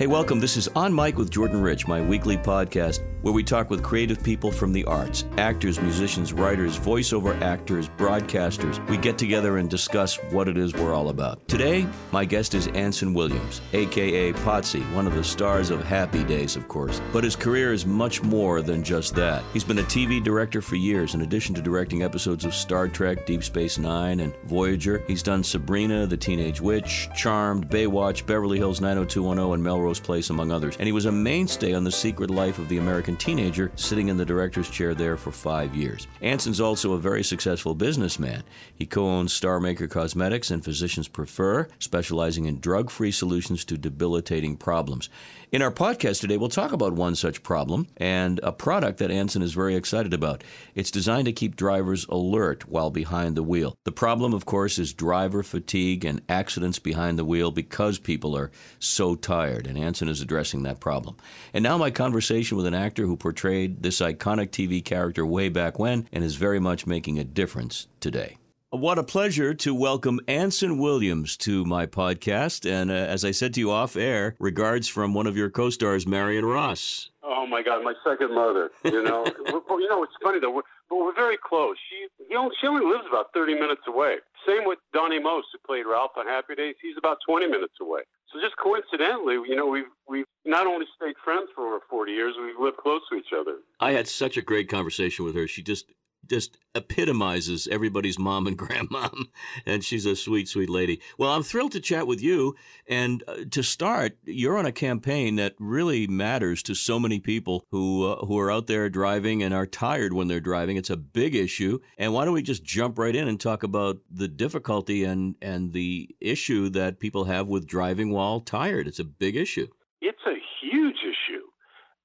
Hey, 0.00 0.06
welcome. 0.06 0.40
This 0.40 0.56
is 0.56 0.66
On 0.68 0.94
Mic 0.94 1.18
with 1.18 1.30
Jordan 1.30 1.60
Rich, 1.60 1.86
my 1.86 2.00
weekly 2.00 2.38
podcast 2.38 3.00
where 3.22 3.34
we 3.34 3.42
talk 3.42 3.68
with 3.68 3.82
creative 3.82 4.22
people 4.22 4.50
from 4.50 4.72
the 4.72 4.84
arts 4.84 5.24
actors, 5.36 5.80
musicians, 5.80 6.32
writers, 6.32 6.78
voiceover 6.78 7.38
actors, 7.40 7.88
broadcasters. 7.88 8.86
We 8.88 8.96
get 8.96 9.18
together 9.18 9.58
and 9.58 9.68
discuss 9.68 10.16
what 10.30 10.48
it 10.48 10.56
is 10.56 10.74
we're 10.74 10.94
all 10.94 11.08
about. 11.08 11.46
Today, 11.48 11.86
my 12.12 12.24
guest 12.24 12.54
is 12.54 12.68
Anson 12.68 13.14
Williams, 13.14 13.60
aka 13.72 14.32
Potsie, 14.32 14.82
one 14.94 15.06
of 15.06 15.14
the 15.14 15.24
stars 15.24 15.70
of 15.70 15.82
Happy 15.82 16.24
Days, 16.24 16.56
of 16.56 16.68
course. 16.68 17.00
But 17.12 17.24
his 17.24 17.36
career 17.36 17.72
is 17.72 17.86
much 17.86 18.22
more 18.22 18.62
than 18.62 18.82
just 18.82 19.14
that. 19.16 19.42
He's 19.52 19.64
been 19.64 19.78
a 19.78 19.84
TV 19.84 20.22
director 20.22 20.62
for 20.62 20.76
years, 20.76 21.14
in 21.14 21.22
addition 21.22 21.54
to 21.56 21.62
directing 21.62 22.02
episodes 22.02 22.44
of 22.44 22.54
Star 22.54 22.88
Trek, 22.88 23.26
Deep 23.26 23.44
Space 23.44 23.78
Nine, 23.78 24.20
and 24.20 24.34
Voyager. 24.44 25.02
He's 25.06 25.22
done 25.22 25.42
Sabrina, 25.42 26.06
The 26.06 26.16
Teenage 26.16 26.60
Witch, 26.60 27.08
Charmed, 27.14 27.68
Baywatch, 27.68 28.26
Beverly 28.26 28.58
Hills 28.58 28.80
90210, 28.80 29.54
and 29.54 29.62
Melrose 29.62 29.89
Place, 29.98 30.30
among 30.30 30.52
others. 30.52 30.76
And 30.76 30.86
he 30.86 30.92
was 30.92 31.06
a 31.06 31.12
mainstay 31.12 31.72
on 31.72 31.82
The 31.82 31.90
Secret 31.90 32.30
Life 32.30 32.58
of 32.58 32.68
the 32.68 32.78
American 32.78 33.16
Teenager, 33.16 33.72
sitting 33.74 34.08
in 34.08 34.16
the 34.16 34.24
director's 34.24 34.70
chair 34.70 34.94
there 34.94 35.16
for 35.16 35.32
five 35.32 35.74
years. 35.74 36.06
Anson's 36.20 36.60
also 36.60 36.92
a 36.92 36.98
very 36.98 37.24
successful 37.24 37.74
businessman. 37.74 38.44
He 38.74 38.86
co 38.86 39.04
owns 39.04 39.32
Star 39.32 39.58
Maker 39.58 39.88
Cosmetics 39.88 40.50
and 40.50 40.64
Physicians 40.64 41.08
Prefer, 41.08 41.66
specializing 41.78 42.44
in 42.44 42.60
drug 42.60 42.90
free 42.90 43.10
solutions 43.10 43.64
to 43.64 43.78
debilitating 43.78 44.56
problems. 44.56 45.08
In 45.52 45.62
our 45.62 45.72
podcast 45.72 46.20
today, 46.20 46.36
we'll 46.36 46.48
talk 46.48 46.70
about 46.70 46.92
one 46.92 47.16
such 47.16 47.42
problem 47.42 47.88
and 47.96 48.38
a 48.44 48.52
product 48.52 48.98
that 48.98 49.10
Anson 49.10 49.42
is 49.42 49.52
very 49.52 49.74
excited 49.74 50.14
about. 50.14 50.44
It's 50.76 50.92
designed 50.92 51.24
to 51.24 51.32
keep 51.32 51.56
drivers 51.56 52.06
alert 52.08 52.68
while 52.68 52.92
behind 52.92 53.36
the 53.36 53.42
wheel. 53.42 53.74
The 53.82 53.90
problem, 53.90 54.32
of 54.32 54.46
course, 54.46 54.78
is 54.78 54.92
driver 54.92 55.42
fatigue 55.42 56.04
and 56.04 56.22
accidents 56.28 56.78
behind 56.78 57.18
the 57.18 57.24
wheel 57.24 57.50
because 57.50 57.98
people 57.98 58.36
are 58.36 58.52
so 58.78 59.16
tired, 59.16 59.66
and 59.66 59.76
Anson 59.76 60.08
is 60.08 60.20
addressing 60.20 60.62
that 60.62 60.78
problem. 60.78 61.16
And 61.52 61.64
now, 61.64 61.76
my 61.76 61.90
conversation 61.90 62.56
with 62.56 62.66
an 62.66 62.74
actor 62.74 63.04
who 63.06 63.16
portrayed 63.16 63.82
this 63.82 64.00
iconic 64.00 64.50
TV 64.50 64.84
character 64.84 65.26
way 65.26 65.48
back 65.48 65.80
when 65.80 66.06
and 66.12 66.22
is 66.22 66.36
very 66.36 66.60
much 66.60 66.86
making 66.86 67.18
a 67.18 67.24
difference 67.24 67.88
today. 67.98 68.36
What 68.72 68.98
a 68.98 69.02
pleasure 69.02 69.52
to 69.52 69.74
welcome 69.74 70.20
Anson 70.28 70.78
Williams 70.78 71.36
to 71.38 71.64
my 71.64 71.86
podcast. 71.86 72.70
And 72.70 72.88
uh, 72.88 72.94
as 72.94 73.24
I 73.24 73.32
said 73.32 73.52
to 73.54 73.60
you 73.60 73.72
off 73.72 73.96
air, 73.96 74.36
regards 74.38 74.86
from 74.86 75.12
one 75.12 75.26
of 75.26 75.36
your 75.36 75.50
co 75.50 75.70
stars, 75.70 76.06
Marion 76.06 76.44
Ross. 76.44 77.10
Oh 77.24 77.48
my 77.48 77.64
God, 77.64 77.82
my 77.82 77.94
second 78.06 78.32
mother. 78.32 78.70
You 78.84 79.02
know, 79.02 79.26
you 79.48 79.88
know, 79.88 80.04
it's 80.04 80.12
funny 80.22 80.38
though, 80.38 80.52
we're, 80.52 80.62
but 80.88 80.98
we're 80.98 81.16
very 81.16 81.36
close. 81.36 81.78
She, 81.90 82.06
you 82.28 82.36
know, 82.36 82.52
she 82.60 82.68
only 82.68 82.86
lives 82.86 83.02
about 83.08 83.34
30 83.34 83.54
minutes 83.54 83.82
away. 83.88 84.18
Same 84.46 84.64
with 84.64 84.78
Donnie 84.94 85.18
Most, 85.18 85.48
who 85.52 85.58
played 85.66 85.84
Ralph 85.84 86.12
on 86.16 86.28
Happy 86.28 86.54
Days. 86.54 86.76
He's 86.80 86.96
about 86.96 87.18
20 87.26 87.48
minutes 87.48 87.74
away. 87.82 88.02
So 88.32 88.38
just 88.40 88.56
coincidentally, 88.56 89.34
you 89.34 89.56
know, 89.56 89.66
we've 89.66 89.90
we've 90.08 90.26
not 90.44 90.68
only 90.68 90.86
stayed 90.94 91.16
friends 91.24 91.48
for 91.56 91.66
over 91.66 91.80
40 91.90 92.12
years, 92.12 92.34
we've 92.40 92.54
lived 92.60 92.76
close 92.76 93.00
to 93.10 93.16
each 93.16 93.34
other. 93.36 93.56
I 93.80 93.90
had 93.90 94.06
such 94.06 94.36
a 94.36 94.42
great 94.42 94.68
conversation 94.68 95.24
with 95.24 95.34
her. 95.34 95.48
She 95.48 95.60
just 95.60 95.86
just 96.26 96.58
epitomizes 96.74 97.68
everybody's 97.70 98.18
mom 98.18 98.46
and 98.46 98.58
grandmom, 98.58 99.26
and 99.66 99.84
she's 99.84 100.06
a 100.06 100.16
sweet, 100.16 100.48
sweet 100.48 100.70
lady. 100.70 101.00
Well, 101.18 101.30
I'm 101.30 101.42
thrilled 101.42 101.72
to 101.72 101.80
chat 101.80 102.06
with 102.06 102.22
you. 102.22 102.56
And 102.86 103.22
uh, 103.26 103.44
to 103.50 103.62
start, 103.62 104.16
you're 104.24 104.58
on 104.58 104.66
a 104.66 104.72
campaign 104.72 105.36
that 105.36 105.54
really 105.58 106.06
matters 106.06 106.62
to 106.64 106.74
so 106.74 106.98
many 106.98 107.20
people 107.20 107.64
who 107.70 108.06
uh, 108.06 108.26
who 108.26 108.38
are 108.38 108.50
out 108.50 108.66
there 108.66 108.88
driving 108.88 109.42
and 109.42 109.54
are 109.54 109.66
tired 109.66 110.12
when 110.12 110.28
they're 110.28 110.40
driving. 110.40 110.76
It's 110.76 110.90
a 110.90 110.96
big 110.96 111.34
issue. 111.34 111.78
And 111.98 112.12
why 112.12 112.24
don't 112.24 112.34
we 112.34 112.42
just 112.42 112.64
jump 112.64 112.98
right 112.98 113.14
in 113.14 113.28
and 113.28 113.40
talk 113.40 113.62
about 113.62 113.98
the 114.10 114.28
difficulty 114.28 115.04
and 115.04 115.36
and 115.42 115.72
the 115.72 116.08
issue 116.20 116.68
that 116.70 117.00
people 117.00 117.24
have 117.24 117.48
with 117.48 117.66
driving 117.66 118.10
while 118.10 118.40
tired? 118.40 118.86
It's 118.86 118.98
a 118.98 119.04
big 119.04 119.36
issue. 119.36 119.68
It's 120.00 120.22
a 120.26 120.36
huge 120.60 120.96
issue. 121.02 121.44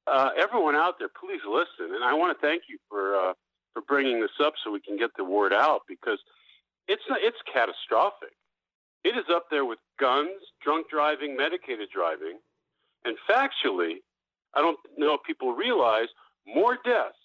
Uh, 0.08 0.30
everyone 0.38 0.76
out 0.76 1.00
there, 1.00 1.10
please 1.10 1.42
listen. 1.48 1.96
And 1.96 2.04
I 2.04 2.14
want 2.14 2.38
to 2.38 2.46
thank 2.46 2.64
you 2.70 2.78
for 2.90 3.16
uh, 3.16 3.34
for 3.76 3.82
bringing 3.82 4.22
this 4.22 4.32
up 4.42 4.54
so 4.64 4.72
we 4.72 4.80
can 4.80 4.98
get 4.98 5.12
the 5.18 5.24
word 5.24 5.54
out 5.54 5.82
because 5.88 6.18
it's 6.88 7.04
not, 7.10 7.20
it's 7.22 7.38
catastrophic. 7.52 8.34
It 9.04 9.18
is 9.18 9.26
up 9.30 9.48
there 9.52 9.66
with 9.66 9.78
guns, 10.00 10.42
drunk 10.64 10.88
driving, 10.90 11.36
medicated 11.36 11.90
driving, 11.94 12.40
and 13.04 13.18
factually, 13.30 13.98
I 14.56 14.62
don't 14.62 14.80
know 14.98 15.14
if 15.14 15.20
people 15.28 15.54
realize 15.54 16.08
more 16.48 16.78
deaths, 16.84 17.20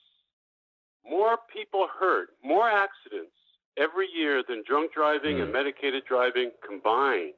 more 1.09 1.39
people 1.55 1.87
hurt, 1.99 2.31
more 2.45 2.69
accidents 2.69 3.33
every 3.79 4.09
year 4.15 4.43
than 4.47 4.63
drunk 4.67 4.93
driving 4.93 5.37
mm. 5.37 5.45
and 5.45 5.53
medicated 5.53 6.03
driving 6.07 6.51
combined. 6.67 7.33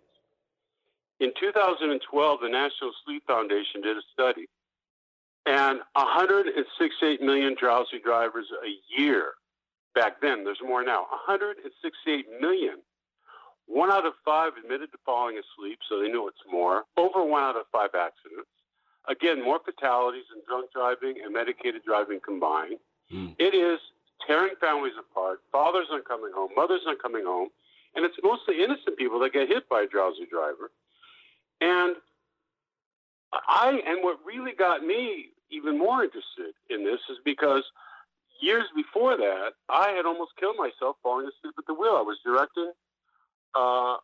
In 1.21 1.31
2012, 1.39 2.41
the 2.43 2.49
National 2.49 2.91
Sleep 3.05 3.23
Foundation 3.27 3.83
did 3.83 3.97
a 3.97 4.03
study 4.13 4.49
and 5.47 5.81
168 5.95 7.21
million 7.21 7.57
drowsy 7.59 7.99
drivers 8.03 8.47
a 8.65 9.01
year 9.01 9.33
back 9.95 10.21
then. 10.21 10.45
There's 10.45 10.61
more 10.65 10.85
now. 10.85 11.07
168 11.27 12.27
million. 12.41 12.77
One 13.67 13.91
out 13.91 14.07
of 14.07 14.15
five 14.25 14.53
admitted 14.63 14.93
to 14.93 14.99
falling 15.05 15.39
asleep, 15.39 15.79
so 15.89 16.01
they 16.01 16.09
know 16.09 16.29
it's 16.29 16.45
more. 16.51 16.85
Over 16.97 17.25
one 17.25 17.43
out 17.43 17.57
of 17.57 17.65
five 17.73 17.91
accidents. 17.95 18.51
Again, 19.09 19.43
more 19.43 19.59
fatalities 19.65 20.25
in 20.35 20.43
drunk 20.47 20.71
driving 20.73 21.23
and 21.25 21.33
medicated 21.33 21.83
driving 21.85 22.21
combined. 22.25 22.79
Mm. 23.13 23.35
It 23.39 23.55
is 23.55 23.81
tearing 24.27 24.55
families 24.61 24.95
apart. 24.99 25.41
Fathers 25.51 25.87
aren't 25.91 26.07
coming 26.07 26.31
home, 26.35 26.51
mothers 26.57 26.83
aren't 26.87 27.03
coming 27.03 27.25
home, 27.25 27.49
and 27.95 28.05
it's 28.05 28.15
mostly 28.23 28.63
innocent 28.63 28.97
people 28.97 29.19
that 29.21 29.33
get 29.33 29.49
hit 29.49 29.69
by 29.69 29.83
a 29.83 29.87
drowsy 29.87 30.27
driver. 30.31 30.71
And 31.61 31.97
I 33.33 33.81
and 33.87 34.03
what 34.03 34.19
really 34.25 34.53
got 34.53 34.85
me 34.85 35.31
even 35.51 35.79
more 35.79 36.05
interested 36.05 36.55
in 36.71 36.85
this 36.85 37.01
is 37.11 37.19
because 37.25 37.63
years 38.41 38.65
before 38.75 39.17
that, 39.17 39.53
I 39.69 39.91
had 39.91 40.07
almost 40.07 40.33
killed 40.39 40.57
myself 40.57 40.97
falling 41.03 41.27
asleep 41.27 41.55
at 41.59 41.67
the 41.67 41.75
wheel. 41.75 41.97
I 41.97 42.03
was 42.03 42.19
directing 42.25 42.73
uh, 43.55 43.97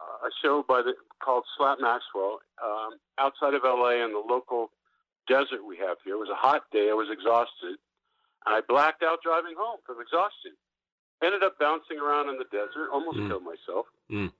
a 0.00 0.30
show 0.42 0.64
by 0.66 0.82
the 0.82 0.94
called 1.22 1.44
Slap 1.56 1.78
Maxwell 1.80 2.40
um, 2.62 2.98
outside 3.18 3.54
of 3.54 3.62
LA 3.64 4.02
in 4.04 4.12
the 4.12 4.22
local 4.26 4.70
desert 5.28 5.66
we 5.66 5.76
have 5.78 5.98
here. 6.04 6.14
It 6.14 6.18
was 6.18 6.30
a 6.30 6.38
hot 6.38 6.62
day. 6.72 6.88
I 6.90 6.94
was 6.94 7.08
exhausted, 7.10 7.78
and 8.46 8.54
I 8.56 8.60
blacked 8.66 9.02
out 9.02 9.18
driving 9.22 9.54
home 9.56 9.78
from 9.86 10.00
exhaustion. 10.00 10.52
Ended 11.22 11.44
up 11.44 11.58
bouncing 11.60 11.98
around 12.02 12.28
in 12.30 12.38
the 12.38 12.50
desert, 12.50 12.90
almost 12.92 13.18
mm. 13.18 13.28
killed 13.28 13.44
myself. 13.44 13.86
Mm. 14.10 14.32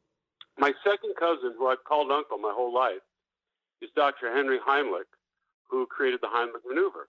My 0.58 0.72
second 0.82 1.14
cousin, 1.19 1.54
who 1.56 1.69
I've 1.69 1.84
called 1.84 2.10
uncle 2.10 2.38
my 2.38 2.52
whole 2.52 2.75
life, 2.75 3.06
is 3.82 3.91
Dr. 3.94 4.32
Henry 4.32 4.59
Heimlich, 4.66 5.10
who 5.69 5.87
created 5.87 6.20
the 6.22 6.28
Heimlich 6.28 6.65
maneuver. 6.66 7.09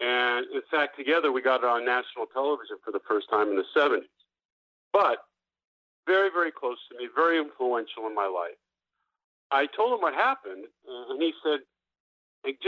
And 0.00 0.46
in 0.54 0.62
fact, 0.70 0.96
together 0.96 1.32
we 1.32 1.42
got 1.42 1.62
it 1.62 1.66
on 1.66 1.84
national 1.84 2.26
television 2.26 2.76
for 2.84 2.92
the 2.92 3.00
first 3.08 3.30
time 3.30 3.48
in 3.48 3.56
the 3.56 3.66
70s. 3.76 4.10
But 4.92 5.18
very, 6.06 6.30
very 6.30 6.50
close 6.50 6.78
to 6.90 6.98
me, 6.98 7.08
very 7.14 7.38
influential 7.38 8.06
in 8.06 8.14
my 8.14 8.26
life. 8.26 8.58
I 9.50 9.66
told 9.66 9.94
him 9.94 10.00
what 10.00 10.14
happened, 10.14 10.64
uh, 10.88 11.12
and 11.12 11.22
he 11.22 11.32
said, 11.42 11.60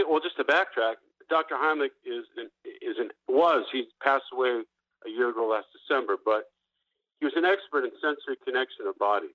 "Well, 0.08 0.20
just 0.20 0.36
to 0.36 0.44
backtrack, 0.44 0.96
Dr. 1.28 1.54
Heimlich 1.54 1.92
is 2.04 2.24
an, 2.36 2.50
is 2.64 2.98
an 2.98 3.10
was 3.28 3.66
he 3.70 3.88
passed 4.02 4.24
away 4.32 4.62
a 5.06 5.10
year 5.10 5.30
ago 5.30 5.46
last 5.46 5.68
December, 5.72 6.16
but 6.22 6.50
he 7.20 7.26
was 7.26 7.34
an 7.36 7.44
expert 7.44 7.84
in 7.84 7.92
sensory 8.00 8.36
connection 8.44 8.86
of 8.86 8.98
body. 8.98 9.28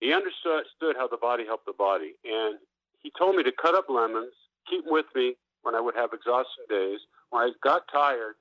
He 0.00 0.12
understood 0.12 0.96
how 0.96 1.08
the 1.08 1.16
body 1.16 1.44
helped 1.44 1.66
the 1.66 1.72
body, 1.72 2.14
and 2.24 2.58
he 3.02 3.12
told 3.18 3.36
me 3.36 3.42
to 3.42 3.52
cut 3.52 3.74
up 3.74 3.88
lemons, 3.88 4.32
keep 4.68 4.84
them 4.84 4.92
with 4.92 5.06
me 5.14 5.36
when 5.62 5.74
I 5.74 5.80
would 5.80 5.96
have 5.96 6.12
exhaustion 6.12 6.64
days. 6.68 7.00
When 7.30 7.42
I 7.42 7.50
got 7.62 7.82
tired, 7.92 8.36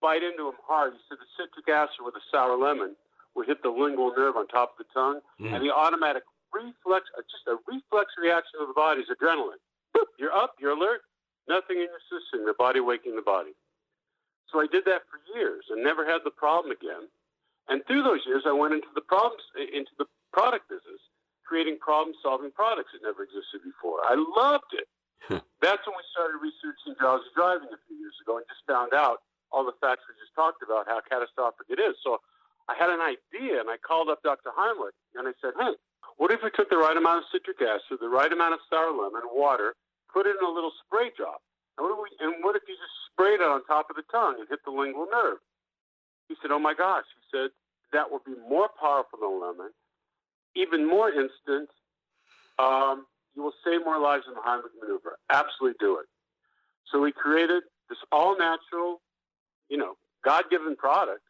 bite 0.00 0.22
into 0.22 0.44
them 0.44 0.60
hard. 0.66 0.92
He 0.92 1.00
said 1.08 1.18
the 1.18 1.30
citric 1.36 1.68
acid 1.68 2.04
with 2.04 2.14
a 2.16 2.24
sour 2.30 2.56
lemon 2.56 2.96
would 3.34 3.48
hit 3.48 3.62
the 3.62 3.70
lingual 3.70 4.12
nerve 4.12 4.36
on 4.36 4.46
top 4.48 4.76
of 4.76 4.84
the 4.84 4.90
tongue, 4.92 5.20
mm. 5.40 5.48
and 5.48 5.64
the 5.64 5.72
automatic 5.72 6.22
reflex, 6.52 7.08
uh, 7.16 7.24
just 7.32 7.48
a 7.48 7.56
reflex 7.64 8.12
reaction 8.20 8.60
of 8.60 8.68
the 8.68 8.76
body 8.76 9.00
is 9.00 9.08
adrenaline. 9.08 9.62
Boop, 9.96 10.12
you're 10.18 10.36
up, 10.36 10.52
you're 10.60 10.76
alert, 10.76 11.00
nothing 11.48 11.80
in 11.80 11.88
your 11.88 12.04
system, 12.12 12.44
your 12.44 12.58
body 12.60 12.80
waking 12.80 13.16
the 13.16 13.24
body. 13.24 13.56
So 14.52 14.60
I 14.60 14.68
did 14.68 14.84
that 14.84 15.08
for 15.08 15.16
years 15.32 15.64
and 15.72 15.82
never 15.82 16.04
had 16.04 16.20
the 16.24 16.30
problem 16.30 16.76
again. 16.76 17.08
And 17.68 17.80
through 17.86 18.02
those 18.02 18.20
years, 18.26 18.44
I 18.44 18.52
went 18.52 18.74
into 18.74 18.92
the 18.94 19.00
problems, 19.00 19.40
into 19.56 19.96
the 19.96 20.04
product 20.32 20.68
business 20.68 21.00
creating 21.46 21.78
problem 21.78 22.14
solving 22.22 22.50
products 22.50 22.94
that 22.94 23.02
never 23.04 23.22
existed 23.22 23.60
before. 23.62 24.00
I 24.06 24.14
loved 24.14 24.72
it. 24.72 24.88
That's 25.62 25.82
when 25.86 25.94
we 25.94 26.04
started 26.10 26.42
researching 26.42 26.98
drowsy 26.98 27.30
driving 27.34 27.70
a 27.70 27.80
few 27.86 27.94
years 27.94 28.16
ago 28.18 28.42
and 28.42 28.46
just 28.50 28.66
found 28.66 28.90
out 28.90 29.22
all 29.54 29.62
the 29.62 29.76
facts 29.78 30.02
we 30.10 30.18
just 30.18 30.34
talked 30.34 30.64
about, 30.64 30.90
how 30.90 30.98
catastrophic 31.04 31.70
it 31.70 31.78
is. 31.78 31.94
So 32.02 32.18
I 32.66 32.74
had 32.74 32.90
an 32.90 32.98
idea 32.98 33.62
and 33.62 33.70
I 33.70 33.78
called 33.78 34.10
up 34.10 34.24
Dr. 34.26 34.50
Heimlich 34.50 34.96
and 35.14 35.28
I 35.30 35.34
said, 35.38 35.54
hey, 35.54 35.78
what 36.18 36.34
if 36.34 36.42
we 36.42 36.50
took 36.50 36.70
the 36.70 36.80
right 36.80 36.96
amount 36.96 37.22
of 37.22 37.30
citric 37.30 37.62
acid, 37.62 38.02
the 38.02 38.10
right 38.10 38.32
amount 38.32 38.54
of 38.54 38.60
sour 38.66 38.90
lemon, 38.90 39.22
water, 39.30 39.78
put 40.10 40.26
it 40.26 40.34
in 40.34 40.44
a 40.44 40.50
little 40.50 40.72
spray 40.82 41.14
drop? 41.14 41.42
And 41.78 41.86
what, 41.86 42.02
we, 42.02 42.08
and 42.18 42.42
what 42.42 42.56
if 42.56 42.66
you 42.66 42.74
just 42.74 42.96
sprayed 43.12 43.40
it 43.40 43.48
on 43.48 43.64
top 43.64 43.88
of 43.88 43.96
the 43.96 44.04
tongue 44.10 44.36
and 44.42 44.48
hit 44.50 44.60
the 44.66 44.74
lingual 44.74 45.06
nerve? 45.06 45.38
He 46.28 46.34
said, 46.42 46.50
oh 46.50 46.58
my 46.58 46.74
gosh. 46.74 47.06
He 47.16 47.24
said, 47.30 47.50
that 47.92 48.10
would 48.10 48.24
be 48.24 48.34
more 48.48 48.68
powerful 48.80 49.20
than 49.20 49.40
lemon 49.40 49.70
even 50.54 50.86
more 50.86 51.08
instant, 51.10 51.68
um, 52.58 53.06
you 53.34 53.42
will 53.42 53.54
save 53.64 53.84
more 53.84 53.98
lives 53.98 54.24
in 54.26 54.34
the 54.34 54.40
Heimlich 54.40 54.72
maneuver. 54.80 55.18
Absolutely 55.30 55.76
do 55.80 55.98
it. 55.98 56.06
So 56.90 57.00
we 57.00 57.12
created 57.12 57.62
this 57.88 57.98
all 58.10 58.36
natural, 58.36 59.00
you 59.68 59.76
know, 59.76 59.96
God 60.24 60.44
given 60.50 60.76
product, 60.76 61.22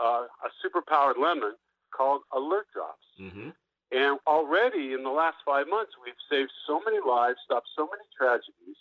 uh, 0.00 0.24
a 0.44 0.48
super 0.62 0.82
powered 0.82 1.16
lemon 1.18 1.54
called 1.94 2.22
Alert 2.32 2.66
Drops. 2.72 3.06
Mm-hmm. 3.20 3.50
And 3.92 4.18
already 4.26 4.92
in 4.92 5.04
the 5.04 5.10
last 5.10 5.36
five 5.44 5.68
months, 5.68 5.92
we've 6.04 6.18
saved 6.30 6.50
so 6.66 6.80
many 6.84 6.98
lives, 7.06 7.38
stopped 7.44 7.68
so 7.76 7.84
many 7.86 8.02
tragedies. 8.16 8.76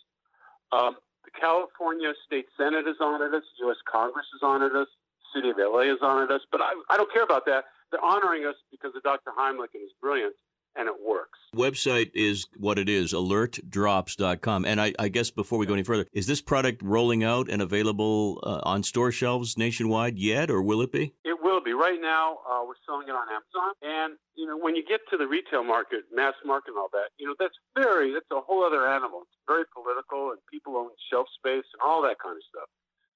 Um, 0.71 0.97
the 1.23 1.31
California 1.31 2.13
State 2.25 2.47
Senate 2.57 2.87
is 2.87 2.97
honored 2.99 3.33
us, 3.33 3.43
U.S. 3.59 3.77
Congress 3.91 4.25
is 4.35 4.41
honored 4.41 4.75
us, 4.75 4.87
City 5.35 5.49
of 5.49 5.57
LA 5.59 5.81
is 5.91 5.99
honored 6.01 6.31
us, 6.31 6.41
but 6.51 6.61
I, 6.61 6.73
I 6.89 6.97
don't 6.97 7.11
care 7.11 7.23
about 7.23 7.45
that. 7.45 7.65
They're 7.91 8.03
honoring 8.03 8.45
us 8.45 8.55
because 8.71 8.95
of 8.95 9.03
Dr. 9.03 9.31
Heimlich 9.37 9.73
and 9.73 9.81
his 9.81 9.91
brilliance 10.01 10.35
and 10.75 10.87
it 10.87 10.95
works. 11.05 11.39
Website 11.55 12.11
is 12.13 12.47
what 12.57 12.77
it 12.77 12.89
is, 12.89 13.13
alertdrops.com. 13.13 14.65
And 14.65 14.81
I, 14.81 14.93
I 14.99 15.07
guess 15.07 15.31
before 15.31 15.57
we 15.57 15.65
go 15.65 15.73
any 15.73 15.83
further, 15.83 16.05
is 16.11 16.27
this 16.27 16.41
product 16.41 16.81
rolling 16.83 17.23
out 17.23 17.49
and 17.49 17.61
available 17.61 18.39
uh, 18.43 18.59
on 18.63 18.83
store 18.83 19.11
shelves 19.11 19.57
nationwide 19.57 20.17
yet, 20.17 20.51
or 20.51 20.61
will 20.61 20.81
it 20.81 20.91
be? 20.91 21.13
It 21.23 21.41
will 21.41 21.61
be. 21.61 21.73
Right 21.73 21.99
now, 22.01 22.39
uh, 22.49 22.63
we're 22.67 22.79
selling 22.85 23.07
it 23.07 23.15
on 23.15 23.27
Amazon. 23.29 23.73
And, 23.81 24.17
you 24.35 24.45
know, 24.45 24.57
when 24.57 24.75
you 24.75 24.83
get 24.85 25.01
to 25.11 25.17
the 25.17 25.27
retail 25.27 25.63
market, 25.63 26.03
mass 26.13 26.33
market 26.45 26.71
and 26.71 26.77
all 26.77 26.89
that, 26.91 27.15
you 27.17 27.25
know, 27.25 27.35
that's 27.39 27.55
very, 27.75 28.13
that's 28.13 28.29
a 28.31 28.41
whole 28.41 28.63
other 28.63 28.87
animal. 28.87 29.21
It's 29.23 29.39
very 29.47 29.63
political 29.73 30.31
and 30.31 30.39
people 30.51 30.75
own 30.75 30.89
shelf 31.09 31.27
space 31.37 31.65
and 31.71 31.81
all 31.83 32.01
that 32.03 32.19
kind 32.19 32.35
of 32.35 32.43
stuff. 32.49 32.69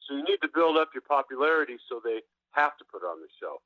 So 0.10 0.18
you 0.18 0.26
need 0.26 0.42
to 0.42 0.50
build 0.50 0.76
up 0.76 0.90
your 0.98 1.06
popularity 1.06 1.78
so 1.86 2.02
they 2.04 2.26
have 2.58 2.74
to 2.82 2.84
put 2.90 3.06
it 3.06 3.06
on 3.06 3.22
the 3.22 3.30
shelf. 3.38 3.62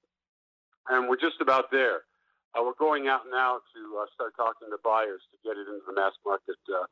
And 0.92 1.08
we're 1.08 1.16
just 1.16 1.40
about 1.40 1.72
there. 1.72 2.04
Uh, 2.52 2.68
we're 2.68 2.76
going 2.78 3.08
out 3.08 3.24
now 3.32 3.64
to 3.72 3.82
uh, 4.04 4.06
start 4.14 4.36
talking 4.36 4.68
to 4.68 4.78
buyers 4.84 5.24
to 5.32 5.38
get 5.42 5.56
it 5.56 5.72
into 5.72 5.82
the 5.88 5.96
mass 5.96 6.12
market, 6.28 6.60
uh, 6.68 6.84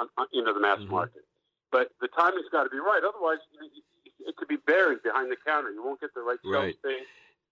on, 0.00 0.08
on, 0.16 0.26
into 0.32 0.56
the 0.56 0.58
mass 0.58 0.80
mm-hmm. 0.80 1.04
market. 1.04 1.22
But 1.70 1.92
the 2.00 2.08
timing's 2.08 2.48
got 2.50 2.64
to 2.64 2.72
be 2.72 2.80
right. 2.80 3.04
Otherwise, 3.04 3.44
it, 3.60 4.32
it 4.32 4.36
could 4.36 4.48
be 4.48 4.56
buried 4.56 5.04
behind 5.04 5.30
the 5.30 5.36
counter. 5.36 5.70
You 5.70 5.84
won't 5.84 6.00
get 6.00 6.14
the 6.14 6.24
right 6.24 6.40
right. 6.42 6.74
space 6.74 7.06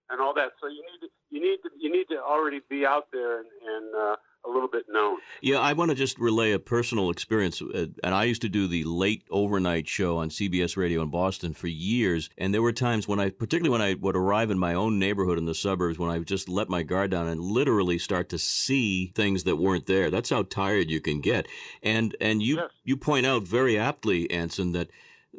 and 0.09 0.19
all 0.19 0.33
that. 0.33 0.57
So 0.59 0.67
you 0.67 0.81
need 0.81 1.05
to, 1.05 1.09
you 1.29 1.39
need 1.39 1.59
to, 1.61 1.69
you 1.77 1.91
need 1.93 2.07
to 2.09 2.17
already 2.17 2.61
be 2.67 2.83
out 2.83 3.13
there 3.13 3.39
and, 3.39 3.47
and 3.61 3.95
uh, 3.95 4.15
a 4.45 4.49
little 4.49 4.67
bit 4.67 4.85
known. 4.89 5.17
Yeah, 5.41 5.59
I 5.59 5.73
want 5.73 5.89
to 5.89 5.95
just 5.95 6.19
relay 6.19 6.51
a 6.51 6.59
personal 6.59 7.09
experience. 7.09 7.61
Uh, 7.61 7.87
and 8.03 8.13
I 8.13 8.25
used 8.25 8.41
to 8.41 8.49
do 8.49 8.67
the 8.67 8.83
late 8.83 9.23
overnight 9.29 9.87
show 9.87 10.17
on 10.17 10.29
CBS 10.29 10.77
Radio 10.77 11.01
in 11.01 11.09
Boston 11.09 11.53
for 11.53 11.67
years. 11.67 12.29
And 12.37 12.53
there 12.53 12.61
were 12.61 12.73
times 12.73 13.07
when 13.07 13.19
I, 13.19 13.29
particularly 13.29 13.69
when 13.69 13.81
I 13.81 13.95
would 13.95 14.15
arrive 14.15 14.51
in 14.51 14.59
my 14.59 14.73
own 14.73 14.99
neighborhood 14.99 15.37
in 15.37 15.45
the 15.45 15.55
suburbs, 15.55 15.97
when 15.97 16.09
I 16.09 16.17
would 16.17 16.27
just 16.27 16.49
let 16.49 16.69
my 16.69 16.83
guard 16.83 17.11
down 17.11 17.27
and 17.27 17.41
literally 17.41 17.97
start 17.97 18.29
to 18.29 18.37
see 18.37 19.11
things 19.15 19.43
that 19.43 19.57
weren't 19.57 19.85
there. 19.85 20.09
That's 20.09 20.29
how 20.29 20.43
tired 20.43 20.89
you 20.89 21.01
can 21.01 21.21
get. 21.21 21.47
And 21.81 22.15
and 22.19 22.41
you 22.41 22.55
yes. 22.57 22.71
you 22.83 22.97
point 22.97 23.25
out 23.25 23.43
very 23.43 23.77
aptly, 23.77 24.29
Anson, 24.29 24.73
that 24.73 24.89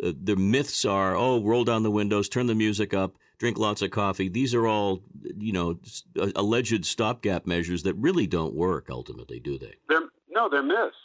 uh, 0.02 0.12
the 0.20 0.36
myths 0.36 0.84
are, 0.84 1.16
oh, 1.16 1.42
roll 1.42 1.64
down 1.64 1.82
the 1.82 1.90
windows, 1.90 2.28
turn 2.28 2.46
the 2.46 2.54
music 2.54 2.94
up 2.94 3.14
drink 3.38 3.58
lots 3.58 3.82
of 3.82 3.90
coffee. 3.90 4.28
These 4.28 4.54
are 4.54 4.66
all, 4.66 5.02
you 5.38 5.52
know, 5.52 5.78
alleged 6.36 6.84
stopgap 6.84 7.46
measures 7.46 7.82
that 7.82 7.94
really 7.94 8.26
don't 8.26 8.54
work 8.54 8.88
ultimately, 8.90 9.40
do 9.40 9.58
they? 9.58 9.74
They're, 9.88 10.08
no, 10.30 10.48
they're 10.48 10.62
myths. 10.62 10.96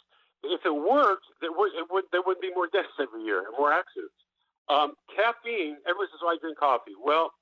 If 0.42 0.64
it 0.64 0.74
worked, 0.74 1.26
there, 1.40 1.52
would, 1.52 1.72
it 1.74 1.86
would, 1.90 2.04
there 2.12 2.22
wouldn't 2.24 2.42
be 2.42 2.52
more 2.54 2.68
deaths 2.72 2.88
every 3.00 3.22
year 3.22 3.38
and 3.38 3.54
more 3.58 3.72
accidents. 3.72 4.14
Um, 4.68 4.94
caffeine, 5.14 5.76
everyone 5.88 6.08
says, 6.12 6.20
why 6.22 6.36
drink 6.40 6.58
coffee? 6.58 6.92
Well, 7.02 7.32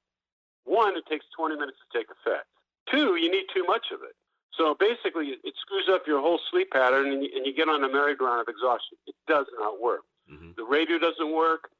one, 0.64 0.96
it 0.96 1.04
takes 1.08 1.26
20 1.36 1.56
minutes 1.56 1.78
to 1.78 1.98
take 1.98 2.08
effect. 2.10 2.46
Two, 2.90 3.16
you 3.16 3.30
need 3.30 3.44
too 3.54 3.64
much 3.64 3.86
of 3.92 4.00
it. 4.02 4.16
So 4.56 4.74
basically, 4.74 5.36
it 5.44 5.54
screws 5.60 5.88
up 5.90 6.06
your 6.06 6.20
whole 6.20 6.40
sleep 6.50 6.70
pattern 6.72 7.12
and 7.12 7.22
you, 7.22 7.30
and 7.36 7.46
you 7.46 7.54
get 7.54 7.68
on 7.68 7.84
a 7.84 7.88
merry-go-round 7.88 8.40
of 8.40 8.48
exhaustion. 8.48 8.98
It 9.06 9.14
does 9.28 9.46
not 9.58 9.80
work. 9.80 10.02
Mm-hmm. 10.30 10.52
The 10.56 10.64
radio 10.64 10.98
doesn't 10.98 11.32
work 11.32 11.70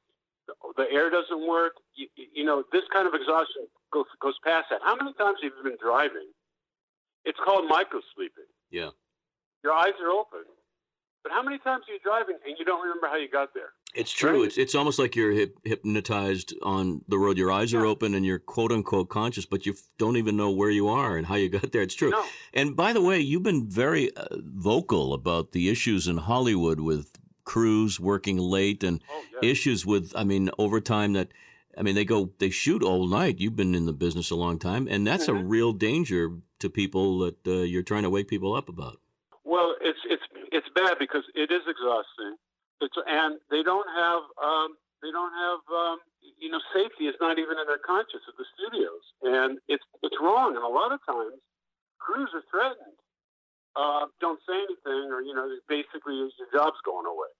the 0.76 0.86
air 0.90 1.10
doesn't 1.10 1.46
work. 1.46 1.74
You, 1.94 2.06
you, 2.34 2.44
know, 2.44 2.64
this 2.72 2.84
kind 2.92 3.06
of 3.06 3.14
exhaustion 3.14 3.66
goes 3.92 4.06
goes 4.20 4.34
past 4.44 4.66
that. 4.70 4.80
How 4.82 4.96
many 4.96 5.12
times 5.14 5.38
have 5.42 5.52
you 5.56 5.62
been 5.62 5.78
driving? 5.82 6.28
It's 7.24 7.38
called 7.44 7.68
micro 7.68 8.00
sleeping. 8.14 8.48
Yeah. 8.70 8.90
Your 9.64 9.72
eyes 9.72 9.94
are 10.02 10.10
open, 10.10 10.44
but 11.22 11.32
how 11.32 11.42
many 11.42 11.58
times 11.58 11.84
are 11.88 11.92
you 11.92 11.98
driving 12.02 12.36
and 12.46 12.56
you 12.58 12.64
don't 12.64 12.80
remember 12.80 13.08
how 13.08 13.16
you 13.16 13.28
got 13.28 13.52
there? 13.54 13.70
It's 13.94 14.12
true. 14.12 14.40
Right? 14.40 14.46
It's 14.46 14.58
it's 14.58 14.74
almost 14.74 14.98
like 14.98 15.16
you're 15.16 15.48
hypnotized 15.64 16.54
on 16.62 17.02
the 17.08 17.18
road. 17.18 17.38
Your 17.38 17.50
eyes 17.50 17.72
yeah. 17.72 17.80
are 17.80 17.86
open 17.86 18.14
and 18.14 18.24
you're 18.24 18.38
quote 18.38 18.70
unquote 18.70 19.08
conscious, 19.08 19.46
but 19.46 19.66
you 19.66 19.74
don't 19.98 20.16
even 20.16 20.36
know 20.36 20.50
where 20.50 20.70
you 20.70 20.88
are 20.88 21.16
and 21.16 21.26
how 21.26 21.34
you 21.34 21.48
got 21.48 21.72
there. 21.72 21.82
It's 21.82 21.94
true. 21.94 22.10
No. 22.10 22.24
And 22.54 22.76
by 22.76 22.92
the 22.92 23.02
way, 23.02 23.18
you've 23.18 23.42
been 23.42 23.68
very 23.68 24.14
uh, 24.16 24.26
vocal 24.40 25.12
about 25.12 25.52
the 25.52 25.68
issues 25.68 26.06
in 26.06 26.18
Hollywood 26.18 26.80
with 26.80 27.18
crews 27.48 27.98
working 27.98 28.36
late 28.36 28.84
and 28.84 29.00
oh, 29.10 29.24
yes. 29.32 29.52
issues 29.52 29.86
with, 29.86 30.12
I 30.14 30.22
mean, 30.22 30.50
overtime 30.58 31.14
that, 31.14 31.28
I 31.78 31.82
mean, 31.82 31.94
they 31.94 32.04
go, 32.04 32.30
they 32.38 32.50
shoot 32.50 32.82
all 32.82 33.08
night. 33.08 33.40
You've 33.40 33.56
been 33.56 33.74
in 33.74 33.86
the 33.86 33.94
business 33.94 34.30
a 34.30 34.36
long 34.36 34.58
time, 34.58 34.86
and 34.86 35.06
that's 35.06 35.28
mm-hmm. 35.28 35.40
a 35.40 35.48
real 35.48 35.72
danger 35.72 36.36
to 36.58 36.68
people 36.68 37.20
that 37.20 37.38
uh, 37.46 37.64
you're 37.64 37.82
trying 37.82 38.02
to 38.02 38.10
wake 38.10 38.28
people 38.28 38.54
up 38.54 38.68
about. 38.68 39.00
Well, 39.44 39.74
it's 39.80 39.98
it's 40.04 40.26
it's 40.52 40.68
bad 40.74 40.98
because 40.98 41.24
it 41.34 41.50
is 41.50 41.64
exhausting. 41.64 42.36
It's 42.82 42.94
and 43.06 43.40
they 43.50 43.62
don't 43.62 43.88
have 43.96 44.22
um, 44.36 44.76
they 45.00 45.10
don't 45.10 45.32
have 45.32 45.60
um, 45.72 45.96
you 46.36 46.50
know 46.50 46.60
safety 46.74 47.06
is 47.06 47.16
not 47.18 47.38
even 47.38 47.56
in 47.56 47.66
their 47.66 47.80
conscience 47.80 48.28
at 48.28 48.36
the 48.36 48.44
studios, 48.58 49.04
and 49.22 49.58
it's 49.68 49.84
it's 50.02 50.16
wrong. 50.20 50.52
And 50.52 50.64
a 50.64 50.68
lot 50.68 50.92
of 50.92 51.00
times, 51.08 51.40
crews 51.96 52.28
are 52.34 52.44
threatened. 52.50 52.98
Uh, 53.78 54.10
don't 54.20 54.40
say 54.42 54.58
anything, 54.58 55.06
or 55.14 55.22
you 55.22 55.32
know, 55.32 55.46
basically 55.68 56.18
your 56.18 56.50
job's 56.52 56.82
going 56.84 57.06
away. 57.06 57.30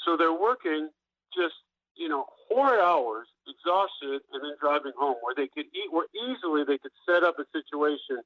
So 0.00 0.16
they're 0.16 0.32
working 0.32 0.88
just, 1.36 1.60
you 1.94 2.08
know, 2.08 2.24
four 2.48 2.80
hours, 2.80 3.28
exhausted, 3.44 4.24
and 4.32 4.40
then 4.40 4.56
driving 4.60 4.96
home, 4.96 5.16
where 5.20 5.34
they 5.36 5.48
could 5.52 5.68
eat, 5.76 5.92
where 5.92 6.08
easily 6.16 6.64
they 6.64 6.78
could 6.78 6.96
set 7.04 7.22
up 7.22 7.36
a 7.38 7.44
situation 7.52 8.24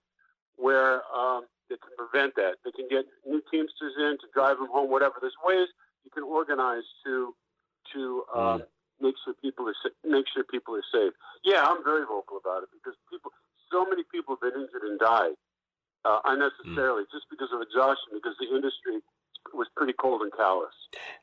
where 0.54 1.02
um, 1.10 1.50
they 1.68 1.74
can 1.82 1.90
prevent 1.98 2.36
that. 2.36 2.62
They 2.64 2.70
can 2.70 2.86
get 2.86 3.06
new 3.26 3.42
teamsters 3.50 3.94
in 3.98 4.22
to 4.22 4.26
drive 4.32 4.58
them 4.58 4.68
home, 4.70 4.88
whatever. 4.88 5.18
There's 5.20 5.38
ways 5.42 5.66
you 6.04 6.10
can 6.14 6.22
organize 6.22 6.86
to 7.06 7.34
to 7.94 8.22
um, 8.38 8.42
mm. 8.42 8.66
make 9.02 9.14
sure 9.24 9.34
people 9.42 9.66
are 9.66 9.74
make 10.06 10.26
sure 10.30 10.44
people 10.44 10.78
are 10.78 10.86
safe. 10.94 11.12
Yeah, 11.42 11.66
I'm 11.66 11.82
very 11.82 12.06
vocal 12.06 12.38
about 12.38 12.62
it 12.62 12.70
because 12.70 12.94
people, 13.10 13.32
so 13.66 13.82
many 13.82 14.06
people 14.06 14.38
have 14.38 14.46
been 14.46 14.62
injured 14.62 14.86
and 14.86 14.98
died 14.98 15.34
uh, 16.08 16.20
unnecessarily 16.24 17.02
mm. 17.02 17.12
just 17.12 17.26
because 17.30 17.48
of 17.52 17.60
exhaustion, 17.60 18.16
because 18.16 18.34
the 18.40 18.48
industry 18.54 19.02
was 19.54 19.66
pretty 19.76 19.94
cold 19.98 20.22
and 20.22 20.32
callous. 20.32 20.74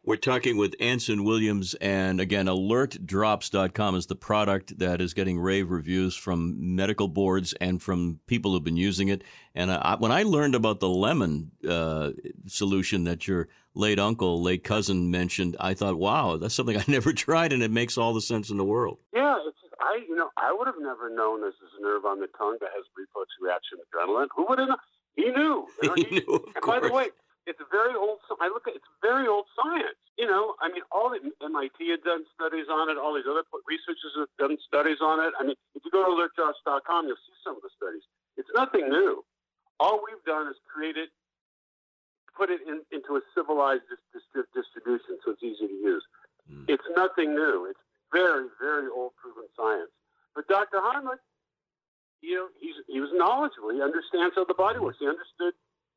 We're 0.03 0.15
talking 0.15 0.57
with 0.57 0.75
Anson 0.79 1.23
Williams, 1.23 1.73
and 1.75 2.19
again, 2.19 2.45
alertdrops.com 2.45 3.95
is 3.95 4.05
the 4.07 4.15
product 4.15 4.77
that 4.79 5.01
is 5.01 5.13
getting 5.13 5.39
rave 5.39 5.69
reviews 5.69 6.15
from 6.15 6.75
medical 6.75 7.07
boards 7.07 7.53
and 7.59 7.81
from 7.81 8.19
people 8.27 8.51
who've 8.51 8.63
been 8.63 8.77
using 8.77 9.09
it. 9.09 9.23
And 9.53 9.71
I, 9.71 9.95
when 9.97 10.11
I 10.11 10.23
learned 10.23 10.55
about 10.55 10.79
the 10.79 10.89
lemon 10.89 11.51
uh, 11.67 12.11
solution 12.47 13.03
that 13.05 13.27
your 13.27 13.47
late 13.73 13.99
uncle, 13.99 14.41
late 14.41 14.63
cousin 14.63 15.11
mentioned, 15.11 15.55
I 15.59 15.73
thought, 15.73 15.97
wow, 15.97 16.37
that's 16.37 16.55
something 16.55 16.77
I 16.79 16.83
never 16.87 17.13
tried, 17.13 17.53
and 17.53 17.63
it 17.63 17.71
makes 17.71 17.97
all 17.97 18.13
the 18.13 18.21
sense 18.21 18.49
in 18.49 18.57
the 18.57 18.65
world. 18.65 18.99
Yeah, 19.13 19.37
I, 19.85 20.01
you 20.09 20.17
know, 20.17 20.33
I 20.35 20.49
would 20.49 20.65
have 20.65 20.81
never 20.81 21.13
known 21.13 21.45
this 21.45 21.53
is 21.61 21.69
a 21.77 21.81
nerve 21.81 22.09
on 22.09 22.17
the 22.19 22.25
tongue 22.33 22.57
that 22.59 22.73
has 22.73 22.89
reflex 22.97 23.29
reaction 23.37 23.77
adrenaline. 23.85 24.33
Who 24.33 24.49
would 24.49 24.57
have 24.57 24.73
known? 24.73 24.83
He 25.13 25.29
knew. 25.29 25.69
he, 25.95 26.03
he 26.09 26.15
knew. 26.25 26.41
and 26.57 26.65
by 26.65 26.81
the 26.81 26.89
way, 26.89 27.13
it's 27.45 27.61
very 27.69 27.93
old. 27.93 28.17
I 28.41 28.49
look 28.49 28.65
at 28.67 28.73
it's 28.73 28.89
very 29.05 29.29
old 29.29 29.45
science. 29.53 30.01
You 30.17 30.25
know, 30.25 30.57
I 30.57 30.73
mean, 30.73 30.81
all 30.89 31.13
the 31.13 31.21
MIT 31.21 31.77
had 31.77 32.01
done 32.01 32.25
studies 32.33 32.65
on 32.65 32.89
it. 32.89 32.97
All 32.97 33.13
these 33.13 33.29
other 33.29 33.45
researchers 33.69 34.17
have 34.17 34.33
done 34.41 34.57
studies 34.65 34.97
on 35.05 35.21
it. 35.21 35.37
I 35.37 35.45
mean, 35.45 35.55
if 35.77 35.85
you 35.85 35.91
go 35.93 36.01
to 36.01 36.09
alertdrops.com, 36.09 37.05
you'll 37.05 37.21
see 37.21 37.37
some 37.45 37.55
of 37.55 37.61
the 37.61 37.69
studies. 37.77 38.01
It's 38.37 38.49
nothing 38.57 38.89
new. 38.89 39.21
All 39.79 40.01
we've 40.01 40.23
done 40.25 40.47
is 40.47 40.57
create 40.65 40.97
it, 40.97 41.13
put 42.33 42.49
it 42.49 42.61
in, 42.65 42.81
into 42.91 43.19
a 43.19 43.21
civilized 43.35 43.85
dis- 43.91 44.23
dis- 44.33 44.49
distribution, 44.55 45.19
so 45.21 45.35
it's 45.35 45.43
easy 45.43 45.67
to 45.67 45.77
use. 45.83 46.03
Mm. 46.49 46.65
It's 46.67 46.87
nothing 46.95 47.35
new. 47.35 47.67
It's 47.69 47.79
very, 48.15 48.47
very 48.59 48.87
old, 48.87 49.11
science. 49.55 49.91
But 50.35 50.47
Dr. 50.47 50.77
Heimlich, 50.77 51.23
you 52.21 52.35
know, 52.35 52.47
he's, 52.59 52.75
he 52.87 52.99
was 52.99 53.09
knowledgeable. 53.13 53.71
He 53.71 53.81
understands 53.81 54.35
how 54.35 54.45
the 54.45 54.53
body 54.53 54.79
works. 54.79 54.97
He 54.99 55.07
understood 55.07 55.53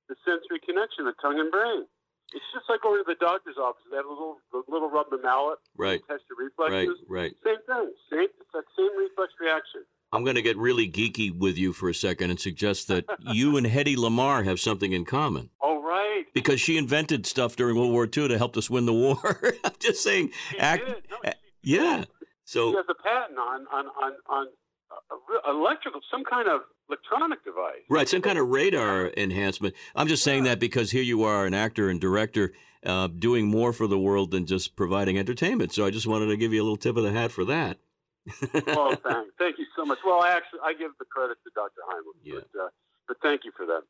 the 0.08 0.16
sensory 0.24 0.60
connection 0.64 1.04
the 1.04 1.14
tongue 1.20 1.38
and 1.38 1.50
brain. 1.50 1.86
It's 2.34 2.44
just 2.52 2.68
like 2.68 2.82
going 2.82 3.00
to 3.00 3.08
the 3.08 3.16
doctor's 3.18 3.56
office. 3.56 3.82
They 3.90 3.96
have 3.96 4.04
a 4.04 4.12
little, 4.12 4.36
the 4.52 4.62
little 4.68 4.90
rubber 4.90 5.16
mallet. 5.22 5.58
Right. 5.76 6.00
Test 6.08 6.24
your 6.28 6.36
reflexes. 6.36 7.00
Right. 7.08 7.32
Right. 7.32 7.34
Same 7.44 7.62
thing. 7.64 7.92
Same. 8.12 8.28
It's 8.40 8.52
that 8.52 8.64
same 8.76 8.92
reflex 8.98 9.32
reaction. 9.40 9.84
I'm 10.12 10.24
going 10.24 10.36
to 10.36 10.42
get 10.42 10.56
really 10.56 10.90
geeky 10.90 11.36
with 11.36 11.58
you 11.58 11.72
for 11.72 11.88
a 11.88 11.94
second 11.94 12.30
and 12.30 12.40
suggest 12.40 12.88
that 12.88 13.04
you 13.32 13.56
and 13.56 13.66
Hedy 13.66 13.96
Lamarr 13.96 14.44
have 14.44 14.58
something 14.60 14.92
in 14.92 15.04
common. 15.04 15.50
Oh, 15.62 15.82
right. 15.82 16.24
Because 16.34 16.60
she 16.60 16.76
invented 16.78 17.26
stuff 17.26 17.56
during 17.56 17.76
World 17.76 17.92
War 17.92 18.04
II 18.04 18.28
to 18.28 18.38
help 18.38 18.56
us 18.56 18.70
win 18.70 18.86
the 18.86 18.92
war. 18.92 19.18
I'm 19.64 19.72
just 19.78 20.02
saying. 20.02 20.30
She 20.50 20.58
act, 20.58 20.86
did. 20.86 21.02
No, 21.10 21.16
she, 21.24 21.32
yeah. 21.62 22.04
So 22.48 22.70
she 22.70 22.76
has 22.76 22.86
a 22.88 22.94
patent 22.94 23.38
on 23.38 23.66
on 23.70 23.86
on, 24.02 24.12
on 24.30 24.46
electrical, 25.46 26.00
some 26.10 26.24
kind 26.24 26.48
of 26.48 26.62
electronic 26.88 27.44
device. 27.44 27.84
Right, 27.90 28.08
some 28.08 28.22
kind 28.22 28.38
of 28.38 28.48
radar 28.48 29.12
enhancement. 29.18 29.74
I'm 29.94 30.08
just 30.08 30.24
saying 30.24 30.44
that 30.44 30.58
because 30.58 30.90
here 30.90 31.02
you 31.02 31.24
are, 31.24 31.44
an 31.44 31.52
actor 31.52 31.90
and 31.90 32.00
director, 32.00 32.54
uh, 32.86 33.08
doing 33.08 33.48
more 33.48 33.74
for 33.74 33.86
the 33.86 33.98
world 33.98 34.30
than 34.30 34.46
just 34.46 34.76
providing 34.76 35.18
entertainment. 35.18 35.74
So 35.74 35.84
I 35.84 35.90
just 35.90 36.06
wanted 36.06 36.28
to 36.28 36.38
give 36.38 36.54
you 36.54 36.62
a 36.62 36.64
little 36.64 36.78
tip 36.78 36.96
of 36.96 37.02
the 37.02 37.12
hat 37.12 37.32
for 37.32 37.44
that. 37.44 37.76
well, 38.66 38.96
thank, 38.96 39.28
thank 39.38 39.58
you 39.58 39.66
so 39.76 39.84
much. 39.84 39.98
Well, 40.02 40.22
I 40.22 40.30
actually 40.30 40.60
I 40.64 40.72
give 40.72 40.92
the 40.98 41.04
credit 41.04 41.36
to 41.44 41.50
Dr. 41.54 41.82
Heimlich, 41.86 42.24
yeah. 42.24 42.40
but, 42.54 42.60
uh, 42.60 42.68
but 43.08 43.16
thank 43.22 43.44
you 43.44 43.52
for 43.54 43.66
that. 43.66 43.82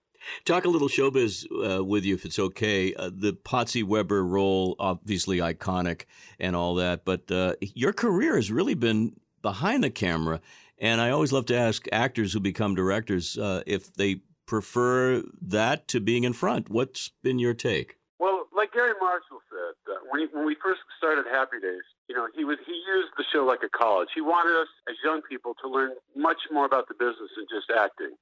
Talk 0.45 0.65
a 0.65 0.69
little 0.69 0.89
showbiz 0.89 1.47
uh, 1.51 1.85
with 1.85 2.05
you, 2.05 2.15
if 2.15 2.25
it's 2.25 2.39
okay. 2.39 2.95
Uh, 2.95 3.11
the 3.13 3.33
Potsie 3.33 3.85
Weber 3.85 4.25
role, 4.25 4.77
obviously 4.79 5.39
iconic 5.39 6.05
and 6.39 6.55
all 6.55 6.75
that, 6.77 7.05
but 7.05 7.31
uh, 7.31 7.55
your 7.61 7.93
career 7.93 8.37
has 8.37 8.51
really 8.51 8.75
been 8.75 9.15
behind 9.43 9.85
the 9.85 9.91
camera. 9.91 10.41
And 10.79 11.01
I 11.01 11.11
always 11.11 11.33
love 11.33 11.47
to 11.47 11.57
ask 11.57 11.87
actors 11.91 12.33
who 12.33 12.41
become 12.41 12.75
directors 12.75 13.37
uh, 13.37 13.63
if 13.67 13.95
they 13.95 14.21
prefer 14.47 15.23
that 15.43 15.89
to 15.89 16.01
being 16.01 16.25
in 16.25 16.33
front. 16.33 16.71
What's 16.71 17.11
been 17.23 17.39
your 17.39 17.55
take? 17.55 17.97
Well, 18.19 18.47
like 18.55 18.73
Garry 18.73 18.95
Marshall 19.01 19.41
said, 19.51 19.93
uh, 19.93 19.99
when, 20.11 20.21
he, 20.21 20.27
when 20.33 20.47
we 20.47 20.57
first 20.63 20.81
started 20.97 21.27
Happy 21.31 21.61
Days, 21.61 21.83
you 22.09 22.17
know, 22.17 22.27
he 22.35 22.45
was 22.45 22.57
he 22.67 22.73
used 22.73 23.13
the 23.17 23.25
show 23.33 23.45
like 23.45 23.61
a 23.63 23.69
college. 23.69 24.09
He 24.15 24.21
wanted 24.21 24.57
us 24.59 24.69
as 24.89 24.97
young 25.05 25.21
people 25.23 25.55
to 25.63 25.69
learn 25.69 25.93
much 26.17 26.39
more 26.51 26.65
about 26.65 26.89
the 26.89 26.95
business 26.95 27.31
than 27.37 27.47
just 27.53 27.71
acting. 27.71 28.17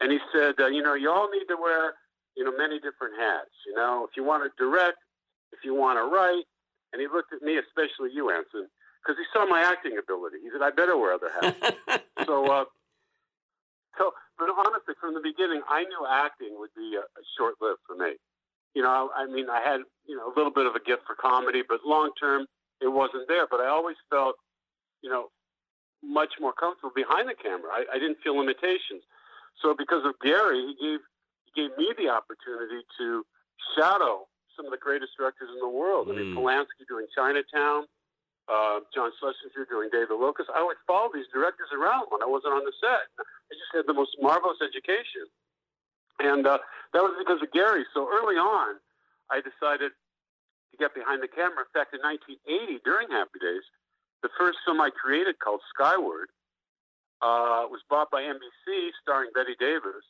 And 0.00 0.12
he 0.12 0.18
said, 0.32 0.54
uh, 0.60 0.66
you 0.66 0.82
know, 0.82 0.94
you 0.94 1.10
all 1.10 1.30
need 1.30 1.46
to 1.48 1.56
wear, 1.56 1.94
you 2.36 2.44
know, 2.44 2.52
many 2.56 2.76
different 2.76 3.16
hats. 3.18 3.54
You 3.66 3.74
know, 3.74 4.06
if 4.08 4.16
you 4.16 4.24
want 4.24 4.44
to 4.44 4.50
direct, 4.62 4.98
if 5.52 5.60
you 5.64 5.74
want 5.74 5.98
to 5.98 6.04
write, 6.04 6.44
and 6.92 7.00
he 7.00 7.08
looked 7.08 7.32
at 7.32 7.42
me, 7.42 7.58
especially 7.58 8.12
you, 8.12 8.30
Anson, 8.30 8.68
because 9.00 9.16
he 9.18 9.24
saw 9.32 9.46
my 9.46 9.60
acting 9.62 9.98
ability. 9.98 10.38
He 10.42 10.50
said, 10.52 10.62
I 10.62 10.70
better 10.70 10.96
wear 10.96 11.14
other 11.14 11.30
hats. 11.32 12.02
so, 12.26 12.46
uh, 12.50 12.64
so, 13.98 14.12
but 14.38 14.48
honestly, 14.52 14.94
from 15.00 15.14
the 15.14 15.24
beginning, 15.24 15.62
I 15.68 15.84
knew 15.84 16.04
acting 16.08 16.56
would 16.58 16.74
be 16.76 16.96
a, 16.96 17.04
a 17.04 17.22
short 17.38 17.54
lived 17.60 17.80
for 17.86 17.96
me. 17.96 18.16
You 18.74 18.82
know, 18.82 19.10
I 19.16 19.26
mean, 19.26 19.48
I 19.48 19.60
had, 19.64 19.80
you 20.04 20.16
know, 20.16 20.28
a 20.28 20.34
little 20.36 20.52
bit 20.52 20.66
of 20.66 20.74
a 20.74 20.80
gift 20.84 21.08
for 21.08 21.16
comedy, 21.16 21.62
but 21.66 21.80
long 21.86 22.10
term, 22.20 22.46
it 22.80 22.88
wasn't 22.92 23.26
there. 23.26 23.46
But 23.48 23.60
I 23.60 23.68
always 23.68 23.96
felt, 24.10 24.36
you 25.00 25.08
know, 25.08 25.32
much 26.04 26.34
more 26.40 26.52
comfortable 26.52 26.92
behind 26.94 27.28
the 27.28 27.34
camera. 27.34 27.72
I, 27.72 27.96
I 27.96 27.98
didn't 27.98 28.18
feel 28.22 28.36
limitations. 28.36 29.00
So 29.62 29.74
because 29.76 30.04
of 30.04 30.14
Garry, 30.20 30.60
he 30.60 30.74
gave 30.76 31.00
he 31.46 31.50
gave 31.56 31.72
me 31.78 31.92
the 31.96 32.12
opportunity 32.12 32.84
to 32.98 33.24
shadow 33.74 34.28
some 34.56 34.66
of 34.66 34.72
the 34.72 34.80
greatest 34.80 35.12
directors 35.16 35.48
in 35.52 35.60
the 35.60 35.68
world. 35.68 36.08
Mm. 36.08 36.10
I 36.10 36.14
mean, 36.16 36.28
hmm. 36.32 36.38
Polanski 36.40 36.84
doing 36.88 37.06
Chinatown, 37.12 37.84
uh, 38.48 38.80
John 38.94 39.12
Schlesinger 39.20 39.68
doing 39.68 39.92
Day 39.92 40.02
of 40.02 40.08
the 40.08 40.16
Locust. 40.16 40.48
I 40.54 40.64
would 40.64 40.80
follow 40.86 41.12
these 41.12 41.28
directors 41.32 41.68
around 41.76 42.08
when 42.08 42.24
I 42.24 42.28
wasn't 42.28 42.56
on 42.56 42.64
the 42.64 42.72
set. 42.80 43.08
I 43.20 43.52
just 43.52 43.72
had 43.72 43.84
the 43.86 43.96
most 43.96 44.16
marvelous 44.20 44.58
education. 44.64 45.28
And 46.18 46.48
uh, 46.48 46.58
that 46.96 47.02
was 47.04 47.12
because 47.20 47.44
of 47.44 47.52
Garry. 47.52 47.84
So 47.92 48.08
early 48.08 48.40
on, 48.40 48.80
I 49.28 49.44
decided 49.44 49.92
to 49.92 50.74
get 50.80 50.96
behind 50.96 51.20
the 51.20 51.28
camera. 51.28 51.68
In 51.68 51.72
fact, 51.76 51.92
in 51.92 52.00
1980, 52.00 52.80
during 52.84 53.12
Happy 53.12 53.36
Days, 53.36 53.66
the 54.24 54.32
first 54.40 54.58
film 54.64 54.80
I 54.80 54.88
created 54.88 55.36
called 55.38 55.60
Skyward 55.68 56.32
uh, 57.22 57.64
was 57.70 57.80
bought 57.88 58.10
by 58.10 58.22
NBC, 58.22 58.90
starring 59.02 59.30
Bette 59.34 59.56
Davis. 59.58 60.04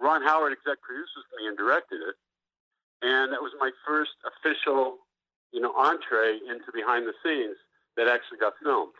Ron 0.00 0.22
Howard 0.22 0.52
exec 0.52 0.82
produced 0.82 1.12
me 1.38 1.46
and 1.46 1.56
directed 1.56 2.02
it. 2.02 2.16
And 3.02 3.32
that 3.32 3.42
was 3.42 3.52
my 3.58 3.70
first 3.86 4.14
official, 4.22 4.98
you 5.50 5.60
know, 5.60 5.74
entree 5.74 6.38
into 6.46 6.70
behind 6.74 7.06
the 7.06 7.14
scenes 7.22 7.56
that 7.96 8.06
actually 8.06 8.38
got 8.38 8.54
filmed. 8.62 8.94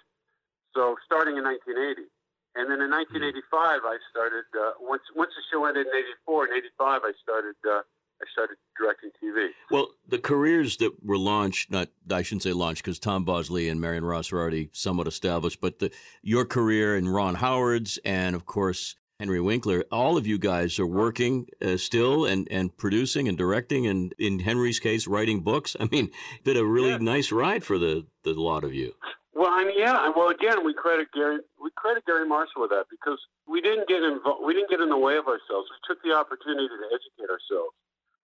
So 0.75 0.97
starting 1.05 1.37
in 1.37 1.45
1980, 1.45 2.09
and 2.57 2.69
then 2.69 2.81
in 2.81 2.91
1985 2.91 3.33
hmm. 3.33 3.87
I 3.87 3.97
started. 4.11 4.49
Uh, 4.53 4.77
once 4.81 5.05
once 5.15 5.33
the 5.37 5.45
show 5.53 5.65
ended 5.65 5.87
in 5.87 5.93
'84, 6.27 6.45
and 6.49 6.53
'85 6.81 7.01
I 7.05 7.13
started. 7.23 7.57
Uh, 7.65 7.85
I 8.23 8.27
started 8.33 8.57
directing 8.79 9.11
TV. 9.23 9.49
Well, 9.71 9.89
the 10.09 10.19
careers 10.19 10.77
that 10.79 11.05
were 11.05 11.19
launched, 11.19 11.71
not 11.71 11.89
I 12.11 12.23
shouldn't 12.23 12.45
say 12.45 12.53
launched 12.53 12.85
because 12.85 12.99
Tom 12.99 13.25
Bosley 13.25 13.69
and 13.69 13.81
Marion 13.81 14.05
Ross 14.05 14.33
are 14.33 14.39
already 14.39 14.71
somewhat 14.73 15.09
established, 15.09 15.61
but 15.61 15.81
the, 15.81 15.91
your 16.23 16.45
career 16.45 16.97
and 16.97 17.13
Ron 17.13 17.35
Howard's, 17.37 17.99
and 18.05 18.37
of 18.37 18.47
course 18.47 18.97
Henry 19.19 19.41
Winkler, 19.41 19.85
all 19.91 20.17
of 20.17 20.27
you 20.27 20.39
guys 20.39 20.79
are 20.79 20.87
working 20.87 21.47
uh, 21.61 21.77
still 21.77 22.27
and, 22.27 22.49
and 22.51 22.77
producing 22.77 23.29
and 23.29 23.39
directing, 23.39 23.87
and 23.87 24.15
in 24.19 24.41
Henry's 24.41 24.79
case, 24.79 25.07
writing 25.07 25.41
books. 25.41 25.77
I 25.81 25.89
mean, 25.91 26.11
it's 26.35 26.45
been 26.45 26.57
a 26.57 26.65
really 26.65 26.91
yeah. 26.91 26.99
nice 26.99 27.33
ride 27.33 27.65
for 27.65 27.79
the, 27.79 28.07
the 28.25 28.35
lot 28.35 28.65
of 28.65 28.75
you. 28.75 28.95
Well, 29.35 29.51
I 29.51 29.65
mean, 29.65 29.79
yeah. 29.79 30.11
Well, 30.15 30.29
again, 30.29 30.65
we 30.65 30.75
credit 30.75 31.09
Garry. 31.15 31.39
We 31.63 31.71
credit 31.75 32.05
Garry 32.05 32.27
Marshall 32.27 32.63
with 32.63 32.71
that 32.71 32.85
because 32.91 33.19
we 33.49 33.61
didn't 33.61 33.89
get 33.89 34.03
involved. 34.03 34.45
We 34.45 34.55
didn't 34.55 34.71
get 34.71 34.81
in 34.81 34.89
the 34.89 34.99
way 34.99 35.17
of 35.17 35.27
ourselves. 35.27 35.71
We 35.71 35.79
took 35.87 36.03
the 36.03 36.13
opportunity 36.13 36.69
to 36.69 36.87
educate 36.91 37.31
ourselves. 37.31 37.75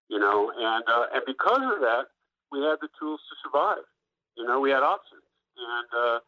You 0.09 0.19
know, 0.19 0.51
and 0.57 0.83
uh, 0.87 1.05
and 1.13 1.23
because 1.25 1.61
of 1.61 1.79
that, 1.81 2.05
we 2.51 2.59
had 2.61 2.77
the 2.81 2.89
tools 2.99 3.21
to 3.29 3.35
survive. 3.43 3.85
You 4.35 4.45
know, 4.45 4.59
we 4.59 4.71
had 4.71 4.81
options, 4.81 5.21
and 5.57 5.87
uh, 5.93 6.19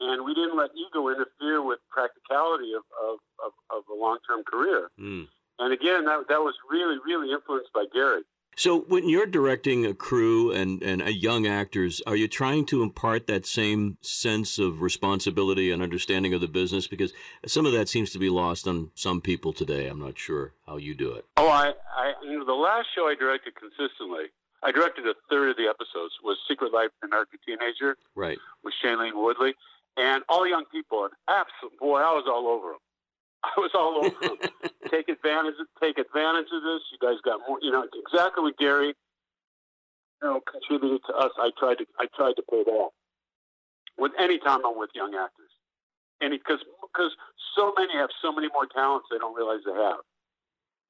and 0.00 0.24
we 0.24 0.34
didn't 0.34 0.56
let 0.56 0.70
ego 0.76 1.08
interfere 1.08 1.62
with 1.62 1.78
practicality 1.90 2.72
of, 2.72 2.82
of, 2.96 3.18
of, 3.44 3.52
of 3.70 3.82
a 3.92 3.94
long 3.94 4.18
term 4.26 4.42
career. 4.44 4.90
Mm. 4.98 5.28
And 5.58 5.72
again, 5.72 6.06
that, 6.06 6.24
that 6.28 6.40
was 6.40 6.54
really, 6.70 6.96
really 7.04 7.32
influenced 7.32 7.72
by 7.74 7.84
Garry. 7.92 8.22
So, 8.60 8.80
when 8.80 9.08
you're 9.08 9.24
directing 9.24 9.86
a 9.86 9.94
crew 9.94 10.52
and, 10.52 10.82
and 10.82 11.00
young 11.08 11.46
actors, 11.46 12.02
are 12.06 12.14
you 12.14 12.28
trying 12.28 12.66
to 12.66 12.82
impart 12.82 13.26
that 13.26 13.46
same 13.46 13.96
sense 14.02 14.58
of 14.58 14.82
responsibility 14.82 15.70
and 15.70 15.82
understanding 15.82 16.34
of 16.34 16.42
the 16.42 16.46
business? 16.46 16.86
Because 16.86 17.14
some 17.46 17.64
of 17.64 17.72
that 17.72 17.88
seems 17.88 18.10
to 18.10 18.18
be 18.18 18.28
lost 18.28 18.68
on 18.68 18.90
some 18.94 19.22
people 19.22 19.54
today. 19.54 19.86
I'm 19.86 19.98
not 19.98 20.18
sure 20.18 20.52
how 20.66 20.76
you 20.76 20.94
do 20.94 21.10
it. 21.12 21.24
Oh, 21.38 21.48
I, 21.48 21.72
I 21.96 22.12
you 22.22 22.38
know, 22.38 22.44
the 22.44 22.52
last 22.52 22.88
show 22.94 23.08
I 23.08 23.14
directed 23.14 23.54
consistently, 23.54 24.24
I 24.62 24.72
directed 24.72 25.06
a 25.06 25.14
third 25.30 25.52
of 25.52 25.56
the 25.56 25.66
episodes, 25.66 26.12
was 26.22 26.36
Secret 26.46 26.70
Life 26.70 26.90
of 27.00 27.04
an 27.04 27.08
American 27.08 27.38
Teenager. 27.46 27.96
Right. 28.14 28.36
With 28.62 28.74
Shailene 28.84 29.14
Woodley 29.14 29.54
and 29.96 30.22
all 30.28 30.46
young 30.46 30.66
people. 30.70 31.04
And 31.04 31.14
absolutely, 31.28 31.78
boy, 31.78 32.00
I 32.00 32.12
was 32.12 32.24
all 32.28 32.46
over 32.46 32.72
them. 32.72 32.80
I 33.44 33.52
was 33.56 33.70
all 33.74 34.04
over 34.04 34.14
them. 34.20 34.36
take 34.90 35.08
advantage, 35.08 35.56
of, 35.60 35.66
take 35.80 35.98
advantage 35.98 36.48
of 36.52 36.62
this. 36.62 36.82
You 36.92 36.98
guys 37.00 37.16
got 37.24 37.40
more, 37.48 37.58
you 37.62 37.70
know, 37.70 37.86
exactly 37.94 38.42
what 38.44 38.58
Garry, 38.58 38.92
you 38.92 40.22
know, 40.22 40.40
contributed 40.44 41.00
to 41.08 41.14
us. 41.14 41.32
I 41.38 41.50
tried 41.58 41.78
to, 41.78 41.86
I 41.98 42.06
tried 42.16 42.34
to 42.36 42.44
pay 42.50 42.64
that. 42.64 42.90
With 43.98 44.12
any 44.18 44.38
time 44.38 44.60
I'm 44.64 44.78
with 44.78 44.90
young 44.94 45.14
actors, 45.14 45.52
and 46.20 46.32
because 46.32 46.60
because 46.80 47.12
so 47.56 47.72
many 47.76 47.92
have 47.94 48.10
so 48.22 48.32
many 48.32 48.48
more 48.52 48.66
talents 48.66 49.08
they 49.10 49.18
don't 49.18 49.36
realize 49.36 49.60
they 49.64 49.72
have. 49.72 50.04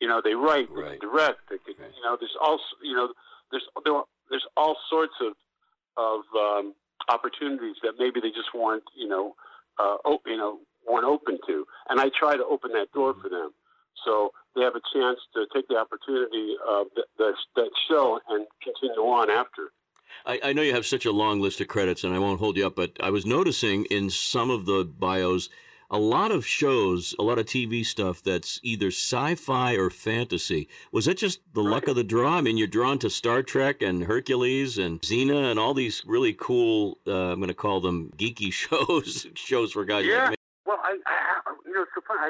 You 0.01 0.09
know, 0.09 0.23
they 0.23 0.35
write, 0.35 0.69
right. 0.71 0.93
they 0.93 0.99
direct, 0.99 1.51
they 1.51 1.59
can, 1.59 1.75
right. 1.79 1.93
you 1.95 2.03
know, 2.03 2.17
there's 2.19 2.37
also, 2.41 2.65
you 2.83 2.95
know, 2.95 3.13
there's 3.51 3.67
there, 3.85 4.01
there's 4.31 4.47
all 4.57 4.77
sorts 4.89 5.15
of 5.21 5.35
of 5.97 6.21
um, 6.39 6.75
opportunities 7.09 7.77
that 7.83 7.95
maybe 7.99 8.21
they 8.21 8.31
just 8.31 8.55
weren't, 8.55 8.85
you 8.97 9.09
know, 9.09 9.35
uh, 9.79 9.97
you 10.27 10.37
know, 10.37 10.59
weren't 10.89 11.07
open 11.07 11.39
to. 11.47 11.65
And 11.89 12.01
I 12.01 12.11
try 12.19 12.37
to 12.37 12.45
open 12.45 12.73
that 12.73 12.93
door 12.93 13.15
for 13.21 13.29
them, 13.29 13.53
so 14.05 14.31
they 14.55 14.63
have 14.63 14.75
a 14.75 14.83
chance 14.93 15.19
to 15.35 15.47
take 15.55 15.69
the 15.69 15.77
opportunity 15.77 16.57
of 16.69 16.87
that, 17.19 17.35
that 17.57 17.71
show 17.89 18.19
and 18.29 18.47
continue 18.63 19.03
on 19.03 19.31
after. 19.31 19.73
I, 20.27 20.41
I 20.45 20.53
know 20.53 20.63
you 20.63 20.75
have 20.75 20.87
such 20.87 21.07
a 21.07 21.13
long 21.13 21.41
list 21.41 21.61
of 21.61 21.69
credits, 21.69 22.05
and 22.05 22.15
I 22.15 22.19
won't 22.19 22.41
hold 22.41 22.57
you 22.57 22.67
up, 22.67 22.77
but 22.77 22.93
I 23.01 23.11
was 23.11 23.25
noticing 23.25 23.85
in 23.87 24.11
some 24.11 24.51
of 24.51 24.67
the 24.67 24.85
bios 24.85 25.49
a 25.91 25.99
lot 25.99 26.31
of 26.31 26.47
shows, 26.47 27.15
a 27.19 27.23
lot 27.23 27.39
of 27.39 27.47
TV 27.47 27.85
stuff 27.85 28.23
that's 28.23 28.61
either 28.63 28.89
sci-fi 28.89 29.75
or 29.75 29.91
fantasy. 29.91 30.69
Was 30.93 31.07
that 31.07 31.19
just 31.19 31.41
the 31.53 31.63
right. 31.63 31.71
luck 31.71 31.89
of 31.89 31.97
the 31.97 32.05
draw? 32.05 32.37
I 32.37 32.41
mean, 32.43 32.57
you're 32.57 32.69
drawn 32.69 32.99
to 33.01 33.11
Star 33.11 33.43
Trek 33.43 33.83
and 33.83 34.05
Hercules 34.05 34.79
and 34.79 35.01
Xena 35.01 35.51
and 35.51 35.59
all 35.59 35.75
these 35.75 36.03
really 36.07 36.33
cool, 36.33 36.99
uh, 37.09 37.33
I'm 37.33 37.41
going 37.41 37.49
to 37.49 37.55
call 37.55 37.81
them 37.81 38.13
geeky 38.17 38.53
shows, 38.53 39.27
shows 39.35 39.73
for 39.73 39.85
guys 39.85 40.07
yeah. 40.07 40.23
like 40.23 40.31
me. 40.31 40.37
Well, 40.65 40.79
I, 40.85 40.97
I 41.07 41.21
you 41.67 41.87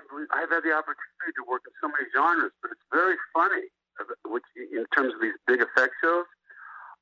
know, 0.08 0.24
it's 0.24 0.30
so 0.30 0.36
funny. 0.36 0.40
I, 0.40 0.44
I've 0.44 0.52
had 0.52 0.64
the 0.64 0.72
opportunity 0.72 1.32
to 1.36 1.44
work 1.44 1.62
in 1.68 1.74
so 1.80 1.88
many 1.92 2.08
genres, 2.14 2.54
but 2.64 2.72
it's 2.72 2.86
very 2.88 3.20
funny, 3.36 3.68
which 4.24 4.46
in 4.56 4.86
terms 4.96 5.12
of 5.12 5.20
these 5.20 5.36
big 5.44 5.60
effect 5.60 5.94
shows. 6.00 6.24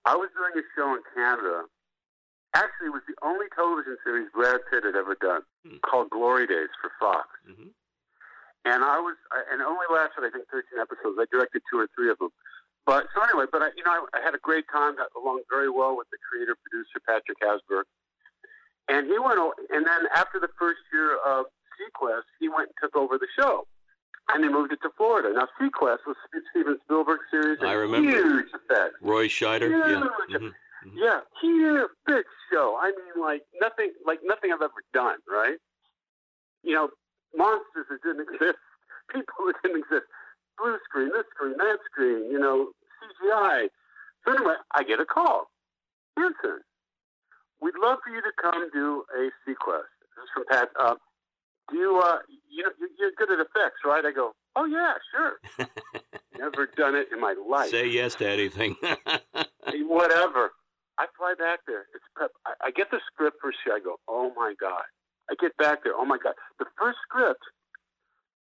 I 0.06 0.16
was 0.16 0.30
doing 0.34 0.54
a 0.56 0.64
show 0.74 0.94
in 0.94 1.02
Canada 1.14 1.68
actually 2.54 2.88
was 2.88 3.04
the 3.04 3.18
only 3.20 3.46
television 3.52 3.96
series 4.04 4.28
Brad 4.32 4.60
Pitt 4.70 4.84
had 4.84 4.96
ever 4.96 5.16
done 5.20 5.42
mm-hmm. 5.66 5.84
called 5.84 6.08
Glory 6.10 6.46
Days 6.46 6.72
for 6.80 6.90
Fox. 6.96 7.28
Mm-hmm. 7.44 7.70
And 8.64 8.84
I 8.84 8.98
was, 9.00 9.16
and 9.52 9.60
it 9.60 9.66
only 9.68 9.86
lasted, 9.92 10.24
I 10.24 10.30
think, 10.32 10.48
13 10.50 10.80
episodes. 10.80 11.16
I 11.16 11.24
directed 11.30 11.62
two 11.70 11.78
or 11.78 11.88
three 11.94 12.10
of 12.10 12.18
them. 12.18 12.32
But 12.84 13.08
so 13.12 13.20
anyway, 13.20 13.44
but 13.52 13.62
I, 13.62 13.68
you 13.76 13.84
know, 13.84 13.92
I, 13.92 14.00
I 14.16 14.20
had 14.24 14.34
a 14.34 14.40
great 14.40 14.64
time, 14.72 14.96
got 14.96 15.12
along 15.12 15.44
very 15.52 15.68
well 15.68 15.96
with 15.96 16.08
the 16.08 16.16
creator 16.24 16.56
producer 16.56 17.00
Patrick 17.04 17.36
Hasburgh, 17.44 17.88
and 18.88 19.06
he 19.06 19.16
went. 19.20 19.36
And 19.68 19.84
then 19.84 20.08
after 20.16 20.40
the 20.40 20.48
first 20.58 20.80
year 20.92 21.20
of 21.20 21.52
seaQuest, 21.78 22.22
he 22.40 22.48
went 22.48 22.70
and 22.70 22.74
took 22.82 22.96
over 22.96 23.18
the 23.18 23.26
show, 23.38 23.66
and 24.30 24.42
they 24.42 24.48
moved 24.48 24.72
it 24.72 24.80
to 24.82 24.90
Florida. 24.96 25.32
Now 25.32 25.48
seaQuest 25.60 26.06
was 26.06 26.16
Steven 26.50 26.78
Spielberg's 26.84 27.24
series. 27.30 27.58
I 27.62 27.72
remember. 27.72 28.10
Huge 28.10 28.46
effect. 28.54 28.94
Roy 29.00 29.28
Scheider. 29.28 29.68
Huge 29.68 30.10
yeah. 30.28 30.36
Mm-hmm. 30.36 30.46
Mm-hmm. 30.46 30.98
Yeah, 30.98 31.20
huge, 31.40 31.90
big 32.06 32.24
show. 32.52 32.78
I 32.80 32.92
mean, 32.92 33.22
like 33.22 33.42
nothing, 33.60 33.92
like 34.06 34.20
nothing 34.22 34.52
I've 34.52 34.62
ever 34.62 34.82
done. 34.94 35.16
Right? 35.28 35.58
You 36.62 36.74
know, 36.74 36.90
monsters 37.36 37.86
that 37.90 38.02
didn't 38.02 38.28
exist, 38.32 38.62
people 39.10 39.46
that 39.46 39.56
didn't 39.62 39.82
exist, 39.82 40.06
blue 40.56 40.78
screen, 40.84 41.10
this 41.10 41.26
screen, 41.34 41.56
that 41.58 41.78
screen, 41.90 42.30
you 42.30 42.38
know, 42.38 42.70
CGI. 43.02 43.68
So 44.24 44.34
anyway, 44.34 44.54
I 44.74 44.82
get 44.82 45.00
a 45.00 45.04
call. 45.04 45.50
Anson, 46.16 46.60
we'd 47.60 47.78
love 47.80 47.98
for 48.04 48.10
you 48.10 48.20
to 48.20 48.32
come 48.40 48.68
do 48.72 49.04
a 49.16 49.30
seaQuest. 49.42 49.90
This 50.16 50.24
is 50.24 50.30
from 50.34 50.44
Pat. 50.50 50.68
Uh, 50.78 50.94
do 51.70 51.76
you, 51.76 52.00
uh, 52.02 52.18
you 52.50 52.64
know, 52.64 52.70
you're 52.98 53.12
good 53.16 53.32
at 53.32 53.40
effects, 53.40 53.80
right? 53.84 54.04
I 54.04 54.12
go, 54.12 54.32
oh 54.56 54.64
yeah, 54.64 54.94
sure. 55.12 55.38
Never 56.38 56.68
done 56.76 56.94
it 56.94 57.08
in 57.12 57.20
my 57.20 57.34
life. 57.48 57.70
Say 57.70 57.88
yes 57.88 58.14
to 58.16 58.28
anything. 58.28 58.76
Whatever. 59.88 60.52
I 60.98 61.06
fly 61.16 61.34
back 61.38 61.60
there. 61.66 61.86
It's 61.94 62.04
prep. 62.14 62.30
I, 62.46 62.68
I 62.68 62.70
get 62.70 62.90
the 62.90 62.98
script 63.12 63.38
for 63.40 63.52
shit. 63.52 63.72
I 63.72 63.80
go, 63.80 63.96
oh 64.08 64.32
my 64.36 64.54
god. 64.60 64.82
I 65.30 65.34
get 65.40 65.56
back 65.56 65.84
there. 65.84 65.92
Oh 65.96 66.04
my 66.04 66.18
god. 66.22 66.34
The 66.58 66.66
first 66.78 66.98
script 67.06 67.42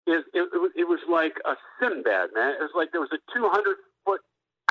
is 0.07 0.25
it, 0.35 0.49
it, 0.53 0.59
was, 0.59 0.73
it 0.77 0.89
was 0.89 1.01
like 1.11 1.39
a 1.45 1.55
Sinbad 1.79 2.31
man. 2.35 2.55
It 2.59 2.65
was 2.65 2.75
like 2.75 2.91
there 2.93 3.01
was 3.01 3.13
a 3.13 3.21
200 3.35 3.77
foot 4.05 4.21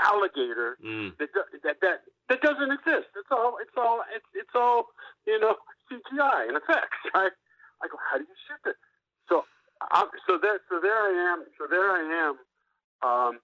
alligator 0.04 0.78
mm. 0.84 1.16
that, 1.20 1.30
that 1.64 1.78
that 1.82 1.98
that 2.30 2.42
doesn't 2.42 2.72
exist. 2.72 3.12
It's 3.16 3.32
all 3.32 3.58
it's 3.62 3.76
all 3.78 4.02
it's 4.16 4.26
it's 4.34 4.56
all 4.56 4.92
you 5.28 5.40
know 5.40 5.56
CGI 5.92 6.48
and 6.48 6.58
effects, 6.58 7.00
right? 7.16 7.32
I 7.82 7.88
go, 7.88 7.98
how 8.00 8.18
do 8.18 8.26
you 8.28 8.38
shoot 8.48 8.62
this? 8.64 8.80
So 9.28 9.46
I'm, 9.92 10.08
so 10.28 10.38
there 10.42 10.60
so 10.70 10.80
there 10.82 11.00
I 11.00 11.14
am. 11.34 11.46
So 11.58 11.66
there 11.70 11.92
I 11.92 12.04
am. 12.04 12.36
Um, 13.02 13.40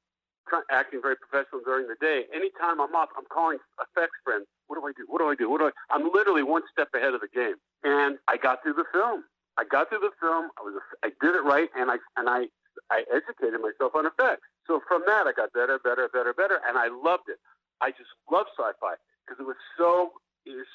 acting 0.69 1.01
very 1.01 1.15
professional 1.15 1.61
during 1.65 1.87
the 1.87 1.97
day. 1.99 2.25
Anytime 2.33 2.79
I'm 2.79 2.93
up, 2.93 3.09
I'm 3.17 3.25
calling 3.33 3.57
effects 3.81 4.17
friends. 4.23 4.45
What 4.67 4.77
do 4.77 4.85
I 4.85 4.93
do? 4.93 5.05
What 5.07 5.19
do 5.19 5.27
I 5.29 5.35
do? 5.35 5.49
What 5.49 5.59
do 5.59 5.67
I? 5.67 5.73
I'm 5.89 6.11
literally 6.13 6.43
one 6.43 6.61
step 6.71 6.89
ahead 6.93 7.13
of 7.13 7.21
the 7.21 7.31
game. 7.33 7.55
And 7.83 8.17
I 8.27 8.37
got 8.37 8.61
through 8.61 8.77
the 8.77 8.85
film. 8.93 9.23
I 9.57 9.63
got 9.63 9.89
through 9.89 10.03
the 10.03 10.13
film. 10.19 10.49
I 10.59 10.61
was, 10.61 10.75
I 11.03 11.09
did 11.21 11.33
it 11.35 11.43
right, 11.43 11.69
and 11.77 11.89
I 11.89 11.97
and 12.17 12.29
I, 12.29 12.51
I 12.91 13.05
educated 13.09 13.61
myself 13.61 13.95
on 13.95 14.05
effects. 14.05 14.45
So 14.67 14.81
from 14.87 15.03
that, 15.07 15.27
I 15.27 15.33
got 15.33 15.53
better, 15.53 15.79
better, 15.79 16.09
better, 16.11 16.33
better, 16.33 16.59
and 16.67 16.77
I 16.77 16.89
loved 16.89 17.29
it. 17.29 17.37
I 17.81 17.91
just 17.91 18.09
love 18.31 18.47
sci-fi 18.57 18.95
because 19.23 19.39
it 19.39 19.45
was 19.45 19.59
so, 19.77 20.13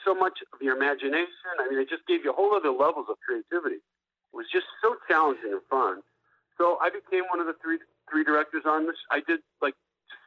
so 0.05 0.15
much 0.15 0.39
of 0.53 0.61
your 0.61 0.77
imagination. 0.77 1.55
I 1.59 1.69
mean, 1.69 1.79
it 1.79 1.89
just 1.89 2.07
gave 2.07 2.25
you 2.25 2.31
a 2.31 2.37
whole 2.37 2.55
other 2.55 2.71
levels 2.71 3.07
of 3.09 3.17
creativity. 3.23 3.79
It 3.79 4.35
was 4.37 4.47
just 4.53 4.67
so 4.83 4.97
challenging 5.09 5.53
and 5.53 5.63
fun. 5.71 6.03
So 6.59 6.79
I 6.83 6.91
became 6.91 7.25
one 7.31 7.41
of 7.41 7.47
the 7.47 7.57
three 7.63 7.79
three 8.11 8.25
directors 8.25 8.65
on 8.67 8.87
this. 8.87 8.99
I 9.11 9.23
did 9.27 9.41
like 9.63 9.75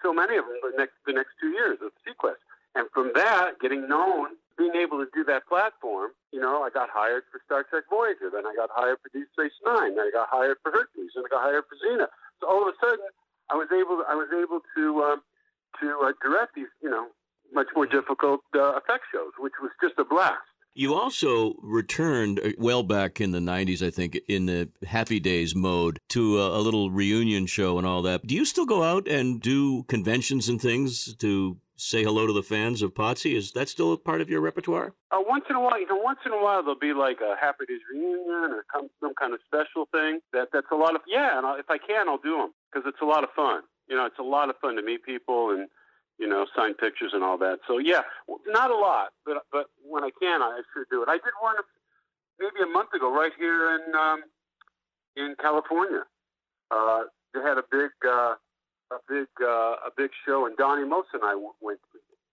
so 0.02 0.14
many 0.14 0.38
of 0.38 0.46
them 0.46 0.58
the 0.64 0.78
next 0.78 0.96
the 1.06 1.14
next 1.14 1.36
two 1.40 1.50
years 1.54 1.78
of 1.84 1.92
seaQuest, 2.02 2.42
and 2.76 2.88
from 2.94 3.12
that, 3.16 3.60
getting 3.62 3.88
known, 3.88 4.36
being 4.58 4.76
able 4.76 4.98
to 4.98 5.08
do 5.14 5.24
that 5.26 5.48
platform, 5.48 6.12
you 6.32 6.40
know, 6.40 6.64
I 6.64 6.70
got 6.70 6.90
hired 6.90 7.24
for 7.32 7.40
Star 7.46 7.64
Trek 7.70 7.86
Voyager, 7.90 8.34
then 8.34 8.46
I 8.46 8.54
got 8.56 8.70
hired 8.74 8.98
for 9.04 9.10
Deep 9.14 9.28
Space 9.34 9.54
Nine, 9.66 9.96
then 9.96 10.10
I 10.10 10.12
got 10.14 10.28
hired 10.30 10.58
for 10.64 10.72
Hercules, 10.72 11.12
then 11.16 11.24
I 11.26 11.30
got 11.30 11.42
hired 11.42 11.66
for 11.70 11.78
Xena. 11.78 12.08
So 12.42 12.50
all 12.50 12.62
of 12.62 12.74
a 12.74 12.78
sudden, 12.82 13.06
I 13.50 13.56
was 13.56 13.70
able 13.72 14.02
to, 14.02 14.06
I 14.10 14.16
was 14.16 14.30
able 14.34 14.62
to 14.76 14.84
um, 15.04 15.20
to 15.82 15.88
uh, 16.02 16.14
direct 16.22 16.56
these, 16.56 16.72
you 16.82 16.90
know, 16.90 17.08
much 17.54 17.68
more 17.76 17.86
difficult 17.86 18.42
uh, 18.56 18.74
effect 18.74 19.06
shows, 19.12 19.32
which 19.40 19.54
was 19.62 19.72
just 19.82 19.96
a 19.98 20.06
blast. 20.06 20.42
You 20.76 20.96
also 20.96 21.54
returned 21.62 22.40
uh, 22.40 22.50
well 22.58 22.82
back 22.82 23.22
in 23.22 23.32
the 23.32 23.40
90s, 23.40 23.86
I 23.86 23.92
think, 23.92 24.18
in 24.28 24.48
the 24.48 24.70
Happy 24.86 25.20
Days 25.20 25.54
mode 25.54 26.00
to 26.10 26.40
a, 26.40 26.60
a, 26.60 26.62
little 26.62 26.90
reunion 26.90 27.46
show 27.46 27.78
and 27.78 27.86
all 27.86 28.02
that. 28.04 28.26
Do 28.26 28.34
you 28.34 28.44
still 28.44 28.66
go 28.66 28.82
out 28.82 29.08
and 29.08 29.40
do 29.40 29.84
conventions 29.84 30.50
and 30.50 30.60
things 30.60 31.16
to 31.18 31.58
say 31.76 32.04
hello 32.04 32.26
to 32.26 32.34
the 32.34 32.42
fans 32.42 32.82
of 32.82 32.96
Potsie? 32.96 33.36
Is 33.36 33.52
that 33.52 33.70
still 33.70 33.94
a 33.94 33.98
part 33.98 34.22
of 34.22 34.30
your 34.30 34.42
repertoire? 34.42 34.94
Uh, 35.12 35.20
once 35.28 35.46
in 35.48 35.56
a 35.56 35.62
while, 35.62 35.80
you 35.80 35.86
know, 35.86 35.98
once 35.98 36.20
in 36.26 36.32
a 36.32 36.42
while 36.42 36.64
there'll 36.64 36.80
be 36.80 36.94
like 36.94 37.20
a 37.22 37.36
Happy 37.40 37.66
Days 37.68 37.82
reunion 37.92 38.52
or 38.52 38.66
come, 38.72 38.90
some 39.00 39.14
kind 39.14 39.34
of 39.34 39.40
special 39.46 39.88
thing. 39.92 40.22
That 40.32 40.48
that's 40.52 40.72
a 40.72 40.76
lot 40.76 40.96
of 40.96 41.02
yeah, 41.08 41.38
and 41.38 41.46
I'll, 41.46 41.60
if 41.60 41.70
I 41.70 41.78
can, 41.78 42.10
I'll 42.10 42.18
do 42.18 42.38
them 42.38 42.54
because 42.72 42.88
it's 42.88 43.02
a 43.02 43.06
lot 43.06 43.24
of 43.24 43.30
fun. 43.36 43.62
You 43.88 43.96
know, 43.96 44.06
it's 44.06 44.20
a 44.20 44.24
lot 44.24 44.50
of 44.50 44.56
fun 44.58 44.76
to 44.78 44.82
meet 44.82 45.04
people 45.04 45.52
and 45.52 45.68
you 46.20 46.28
know, 46.28 46.46
sign 46.56 46.74
pictures 46.74 47.12
and 47.14 47.24
all 47.24 47.38
that. 47.40 47.60
So 47.68 47.78
yeah, 47.78 48.02
not 48.48 48.72
a 48.72 48.76
lot, 48.76 49.10
but 49.26 49.44
but 49.52 49.68
when 49.84 50.04
I 50.04 50.10
can, 50.20 50.42
I 50.42 50.62
sure 50.74 50.86
do 50.90 51.04
it. 51.04 51.10
I 51.10 51.16
did 51.16 51.34
one 51.42 51.56
maybe 52.40 52.64
a 52.64 52.72
month 52.72 52.94
ago, 52.94 53.14
right 53.14 53.32
here 53.38 53.76
in 53.76 53.96
um, 53.96 54.24
in 55.16 55.36
California. 55.42 56.04
Uh, 56.72 57.04
they 57.34 57.42
had 57.42 57.58
a 57.58 57.64
big 57.72 57.92
uh, 58.06 58.36
a 58.92 59.00
big 59.08 59.28
uh, 59.42 59.76
a 59.86 59.92
big 59.96 60.12
show, 60.26 60.46
and 60.46 60.56
Donnie 60.58 60.86
Most 60.86 61.10
and 61.14 61.24
I 61.24 61.36
went 61.62 61.80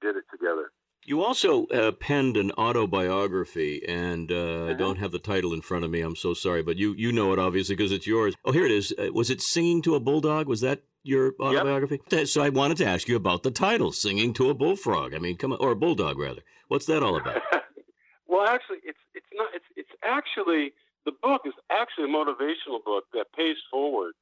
did 0.01 0.17
it 0.17 0.25
together. 0.31 0.73
You 1.05 1.23
also 1.23 1.67
uh, 1.67 1.93
penned 1.93 2.37
an 2.37 2.53
autobiography, 2.53 3.83
and 3.89 4.31
uh, 4.31 4.35
mm-hmm. 4.35 4.71
I 4.71 4.75
don't 4.75 4.99
have 4.99 5.13
the 5.13 5.19
title 5.19 5.55
in 5.55 5.63
front 5.63 5.85
of 5.85 5.91
me. 5.91 6.03
I'm 6.03 6.17
so 6.17 6.35
sorry, 6.35 6.63
but 6.63 6.77
you 6.77 6.95
you 6.97 7.11
know 7.13 7.33
it 7.33 7.39
obviously 7.39 7.75
because 7.75 7.93
it's 7.93 8.07
yours. 8.07 8.35
Oh, 8.45 8.53
here 8.53 8.67
it 8.67 8.71
is. 8.71 8.93
Uh, 8.99 9.13
was 9.13 9.31
it 9.31 9.41
"Singing 9.41 9.83
to 9.83 9.95
a 9.95 10.01
Bulldog"? 10.01 10.47
Was 10.47 10.61
that 10.61 10.83
your 11.03 11.35
autobiography? 11.41 12.01
Yep. 12.11 12.27
So 12.29 12.43
I 12.43 12.49
wanted 12.49 12.77
to 12.79 12.87
ask 12.87 13.09
you 13.09 13.17
about 13.17 13.43
the 13.43 13.51
title, 13.51 13.93
"Singing 13.93 14.33
to 14.35 14.51
a 14.51 14.55
Bullfrog." 14.55 15.15
I 15.15 15.19
mean, 15.19 15.37
come 15.37 15.53
on, 15.53 15.59
or 15.61 15.73
a 15.73 15.77
bulldog 15.77 16.19
rather. 16.19 16.43
What's 16.69 16.87
that 16.87 17.03
all 17.03 17.17
about? 17.17 17.43
well, 18.29 18.47
actually, 18.47 18.79
it's 18.85 18.99
it's 19.15 19.27
not. 19.33 19.49
It's 19.55 19.65
it's 19.77 19.91
actually 20.03 20.73
the 21.05 21.13
book 21.23 21.43
is 21.45 21.55
actually 21.71 22.05
a 22.05 22.13
motivational 22.13 22.83
book 22.85 23.05
that 23.15 23.27
pays 23.37 23.57
forward 23.71 24.15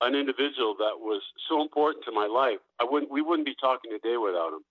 an 0.00 0.14
individual 0.14 0.74
that 0.78 0.96
was 0.96 1.20
so 1.48 1.60
important 1.60 2.04
to 2.04 2.12
my 2.12 2.26
life. 2.26 2.58
I 2.80 2.84
wouldn't. 2.84 3.12
We 3.12 3.22
wouldn't 3.22 3.46
be 3.46 3.56
talking 3.60 3.90
today 3.90 4.16
without 4.16 4.52
him. 4.52 4.64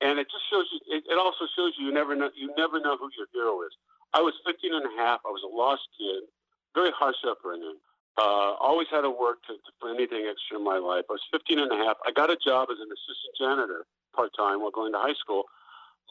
And 0.00 0.18
it 0.18 0.28
just 0.30 0.44
shows 0.50 0.66
you. 0.72 0.80
It, 0.96 1.04
it 1.08 1.18
also 1.18 1.44
shows 1.56 1.72
you 1.78 1.86
you 1.86 1.92
never 1.92 2.14
know. 2.14 2.30
You 2.36 2.52
never 2.56 2.80
know 2.80 2.96
who 2.96 3.08
your 3.16 3.26
hero 3.32 3.62
is. 3.62 3.72
I 4.12 4.20
was 4.20 4.34
15 4.46 4.74
and 4.74 4.84
a 4.84 4.94
half. 5.00 5.20
I 5.24 5.30
was 5.30 5.42
a 5.44 5.52
lost 5.54 5.82
kid. 5.96 6.28
Very 6.74 6.90
harsh 6.92 7.16
upbringing. 7.26 7.78
Uh, 8.18 8.52
always 8.60 8.88
had 8.90 9.02
to 9.02 9.10
work 9.10 9.42
to, 9.46 9.54
to, 9.54 9.70
for 9.80 9.88
anything 9.88 10.26
extra 10.28 10.58
in 10.58 10.64
my 10.64 10.76
life. 10.76 11.04
I 11.08 11.14
was 11.14 11.22
15 11.32 11.58
and 11.58 11.72
a 11.72 11.76
half. 11.76 11.96
I 12.04 12.12
got 12.12 12.28
a 12.28 12.36
job 12.36 12.68
as 12.70 12.78
an 12.78 12.88
assistant 12.88 13.34
janitor 13.38 13.86
part 14.14 14.30
time 14.36 14.60
while 14.60 14.70
going 14.70 14.92
to 14.92 14.98
high 14.98 15.14
school. 15.14 15.44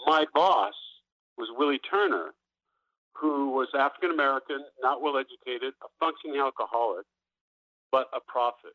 My 0.06 0.26
boss 0.34 0.74
was 1.38 1.50
Willie 1.56 1.80
Turner, 1.80 2.34
who 3.14 3.52
was 3.52 3.68
African 3.78 4.12
American, 4.12 4.66
not 4.82 5.02
well 5.02 5.18
educated, 5.18 5.74
a 5.84 5.88
functioning 6.00 6.40
alcoholic, 6.40 7.06
but 7.92 8.08
a 8.16 8.20
prophet. 8.26 8.74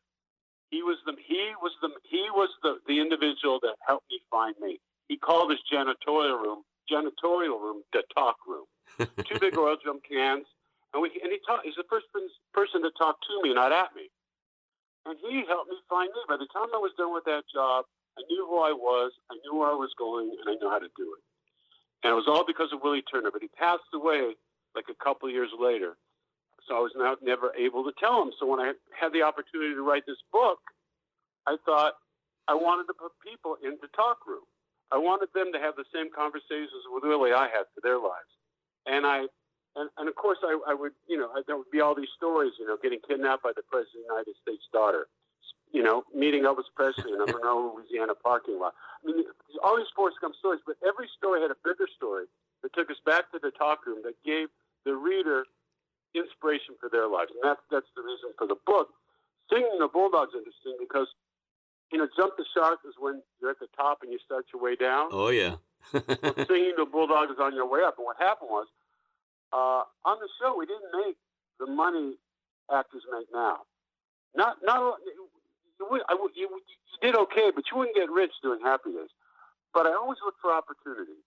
He 0.70 0.82
was 0.82 0.98
the 1.06 1.14
he 1.26 1.52
was 1.62 1.72
the 1.80 1.90
he 2.04 2.28
was 2.34 2.50
the, 2.62 2.76
the 2.86 3.00
individual 3.00 3.58
that 3.62 3.76
helped 3.86 4.06
me 4.10 4.20
find 4.30 4.54
me. 4.60 4.80
He 5.08 5.16
called 5.16 5.50
his 5.50 5.60
janitorial 5.72 6.40
room 6.42 6.62
janitorial 6.90 7.60
room 7.60 7.82
the 7.92 8.02
talk 8.14 8.36
room. 8.46 8.66
Two 8.98 9.38
big 9.40 9.56
oil 9.56 9.76
drum 9.82 10.00
cans, 10.08 10.46
and 10.94 11.02
we 11.02 11.10
and 11.20 11.34
he 11.34 11.42
talked. 11.42 11.66
He's 11.66 11.76
the 11.76 11.90
first 11.90 12.06
person 12.54 12.80
to 12.86 12.90
talk 12.94 13.18
to 13.26 13.34
me, 13.42 13.52
not 13.52 13.74
at 13.74 13.90
me. 13.98 14.06
And 15.04 15.18
he 15.20 15.44
helped 15.44 15.68
me 15.68 15.76
find 15.90 16.08
me. 16.14 16.22
By 16.30 16.38
the 16.38 16.48
time 16.54 16.70
I 16.72 16.80
was 16.80 16.94
done 16.96 17.12
with 17.12 17.26
that 17.28 17.44
job, 17.52 17.84
I 18.16 18.22
knew 18.30 18.46
who 18.48 18.62
I 18.62 18.72
was, 18.72 19.12
I 19.28 19.36
knew 19.44 19.58
where 19.58 19.68
I 19.68 19.76
was 19.76 19.92
going, 19.98 20.32
and 20.32 20.46
I 20.48 20.54
knew 20.56 20.70
how 20.70 20.78
to 20.78 20.88
do 20.96 21.06
it. 21.18 21.22
And 22.06 22.14
it 22.14 22.16
was 22.16 22.30
all 22.30 22.46
because 22.46 22.72
of 22.72 22.80
Willie 22.80 23.04
Turner. 23.04 23.28
But 23.34 23.42
he 23.42 23.50
passed 23.52 23.90
away 23.92 24.38
like 24.72 24.86
a 24.88 24.96
couple 25.02 25.28
years 25.28 25.50
later. 25.58 25.98
So 26.64 26.78
I 26.78 26.80
was 26.80 26.94
not, 26.96 27.20
never 27.20 27.52
able 27.58 27.84
to 27.84 27.92
tell 28.00 28.22
him. 28.22 28.32
So 28.40 28.46
when 28.46 28.60
I 28.60 28.72
had 28.96 29.12
the 29.12 29.20
opportunity 29.20 29.74
to 29.74 29.84
write 29.84 30.06
this 30.06 30.22
book, 30.32 30.62
I 31.44 31.56
thought 31.66 32.00
I 32.48 32.54
wanted 32.54 32.88
to 32.88 32.96
put 32.96 33.12
people 33.20 33.56
in 33.60 33.76
the 33.82 33.88
talk 33.92 34.24
room. 34.24 34.48
I 34.92 34.96
wanted 34.96 35.28
them 35.34 35.52
to 35.52 35.60
have 35.60 35.76
the 35.76 35.84
same 35.92 36.08
conversations 36.14 36.84
with 36.88 37.04
Willie 37.04 37.36
I 37.36 37.52
had 37.52 37.68
for 37.74 37.82
their 37.82 37.98
lives. 37.98 38.32
And 38.86 39.04
I 39.04 39.28
and, 39.76 39.90
and 39.98 40.08
of 40.08 40.14
course, 40.14 40.38
I, 40.42 40.54
I 40.70 40.74
would, 40.74 40.92
you 41.08 41.18
know, 41.18 41.30
there 41.46 41.56
would 41.56 41.70
be 41.70 41.80
all 41.80 41.94
these 41.94 42.12
stories, 42.16 42.52
you 42.58 42.66
know, 42.66 42.78
getting 42.80 43.00
kidnapped 43.02 43.42
by 43.42 43.52
the 43.54 43.62
President 43.66 44.06
of 44.06 44.06
the 44.06 44.12
United 44.14 44.34
States' 44.42 44.66
daughter, 44.72 45.06
you 45.74 45.82
know, 45.82 46.06
meeting 46.14 46.46
Elvis 46.46 46.70
Presley 46.74 47.10
in 47.10 47.18
a 47.18 47.26
Monroe, 47.26 47.74
Louisiana 47.76 48.14
parking 48.14 48.58
lot. 48.58 48.74
I 49.02 49.10
mean, 49.10 49.26
all 49.62 49.76
these 49.76 49.90
Forrest 49.94 50.22
Gump 50.22 50.38
stories, 50.38 50.62
but 50.62 50.76
every 50.86 51.10
story 51.18 51.42
had 51.42 51.50
a 51.50 51.58
bigger 51.66 51.90
story 51.90 52.30
that 52.62 52.72
took 52.72 52.90
us 52.90 53.02
back 53.04 53.30
to 53.34 53.38
the 53.42 53.50
talk 53.50 53.84
room 53.86 54.06
that 54.06 54.14
gave 54.22 54.48
the 54.86 54.94
reader 54.94 55.44
inspiration 56.14 56.78
for 56.78 56.88
their 56.88 57.10
lives. 57.10 57.34
And 57.34 57.42
that's, 57.42 57.60
that's 57.70 57.90
the 57.98 58.02
reason 58.06 58.30
for 58.38 58.46
the 58.46 58.56
book. 58.66 58.94
Singing 59.50 59.82
the 59.82 59.90
Bulldog's 59.90 60.32
is 60.32 60.46
interesting 60.46 60.78
because, 60.78 61.10
you 61.90 61.98
know, 61.98 62.06
Jump 62.16 62.38
the 62.38 62.46
Shark 62.54 62.80
is 62.86 62.94
when 62.96 63.20
you're 63.42 63.50
at 63.50 63.58
the 63.58 63.68
top 63.76 64.06
and 64.06 64.14
you 64.14 64.18
start 64.24 64.46
your 64.54 64.62
way 64.62 64.78
down. 64.78 65.10
Oh, 65.10 65.28
yeah. 65.28 65.58
singing 65.92 66.78
the 66.78 66.86
Bulldog 66.86 67.34
is 67.34 67.42
on 67.42 67.54
your 67.54 67.68
way 67.68 67.82
up. 67.82 67.98
And 67.98 68.06
what 68.06 68.16
happened 68.22 68.48
was, 68.48 68.70
uh, 69.54 69.86
on 70.02 70.18
the 70.18 70.26
show, 70.42 70.58
we 70.58 70.66
didn't 70.66 70.90
make 71.06 71.14
the 71.62 71.70
money 71.70 72.18
actors 72.74 73.06
make 73.14 73.30
now. 73.30 73.62
Not, 74.34 74.58
not, 74.66 74.98
you, 75.78 75.86
would, 75.86 76.02
I, 76.10 76.18
you, 76.34 76.50
you 76.50 76.98
did 76.98 77.14
okay, 77.14 77.54
but 77.54 77.62
you 77.70 77.78
wouldn't 77.78 77.94
get 77.94 78.10
rich 78.10 78.34
doing 78.42 78.58
Happy 78.66 78.90
Days. 78.90 79.14
But 79.70 79.86
I 79.86 79.94
always 79.94 80.18
look 80.26 80.34
for 80.42 80.50
opportunity. 80.50 81.22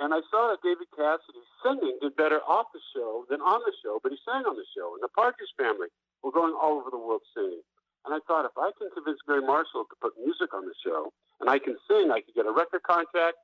And 0.00 0.12
I 0.12 0.20
saw 0.28 0.52
that 0.52 0.60
David 0.60 0.88
Cassidy 0.92 1.44
singing 1.64 1.96
did 2.00 2.16
better 2.16 2.40
off 2.44 2.68
the 2.72 2.80
show 2.92 3.24
than 3.28 3.40
on 3.40 3.60
the 3.64 3.72
show, 3.80 4.00
but 4.00 4.12
he 4.12 4.18
sang 4.24 4.44
on 4.44 4.56
the 4.56 4.68
show. 4.76 4.92
And 4.92 5.00
the 5.04 5.12
Partridge 5.12 5.52
family 5.56 5.88
were 6.20 6.32
going 6.32 6.52
all 6.56 6.80
over 6.80 6.92
the 6.92 7.00
world 7.00 7.24
singing. 7.32 7.64
And 8.04 8.12
I 8.12 8.20
thought, 8.28 8.44
if 8.44 8.56
I 8.56 8.72
can 8.76 8.88
convince 8.92 9.20
Garry 9.26 9.44
Marshall 9.44 9.88
to 9.88 9.96
put 10.00 10.12
music 10.20 10.52
on 10.52 10.64
the 10.64 10.76
show, 10.84 11.12
and 11.40 11.48
I 11.48 11.58
can 11.58 11.76
sing, 11.88 12.12
I 12.12 12.20
could 12.20 12.36
get 12.36 12.44
a 12.44 12.52
record 12.52 12.84
contract, 12.84 13.40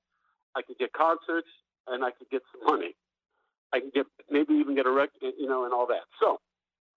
I 0.54 0.60
could 0.60 0.76
get 0.76 0.92
concerts, 0.92 1.48
and 1.88 2.04
I 2.04 2.12
could 2.12 2.28
get 2.30 2.44
some 2.52 2.68
money. 2.68 2.94
I 3.74 3.80
can 3.80 3.90
get 3.94 4.06
maybe 4.30 4.54
even 4.54 4.74
get 4.76 4.86
a 4.86 4.92
record, 4.92 5.34
you 5.38 5.46
know, 5.48 5.64
and 5.64 5.74
all 5.74 5.86
that. 5.88 6.04
So 6.20 6.38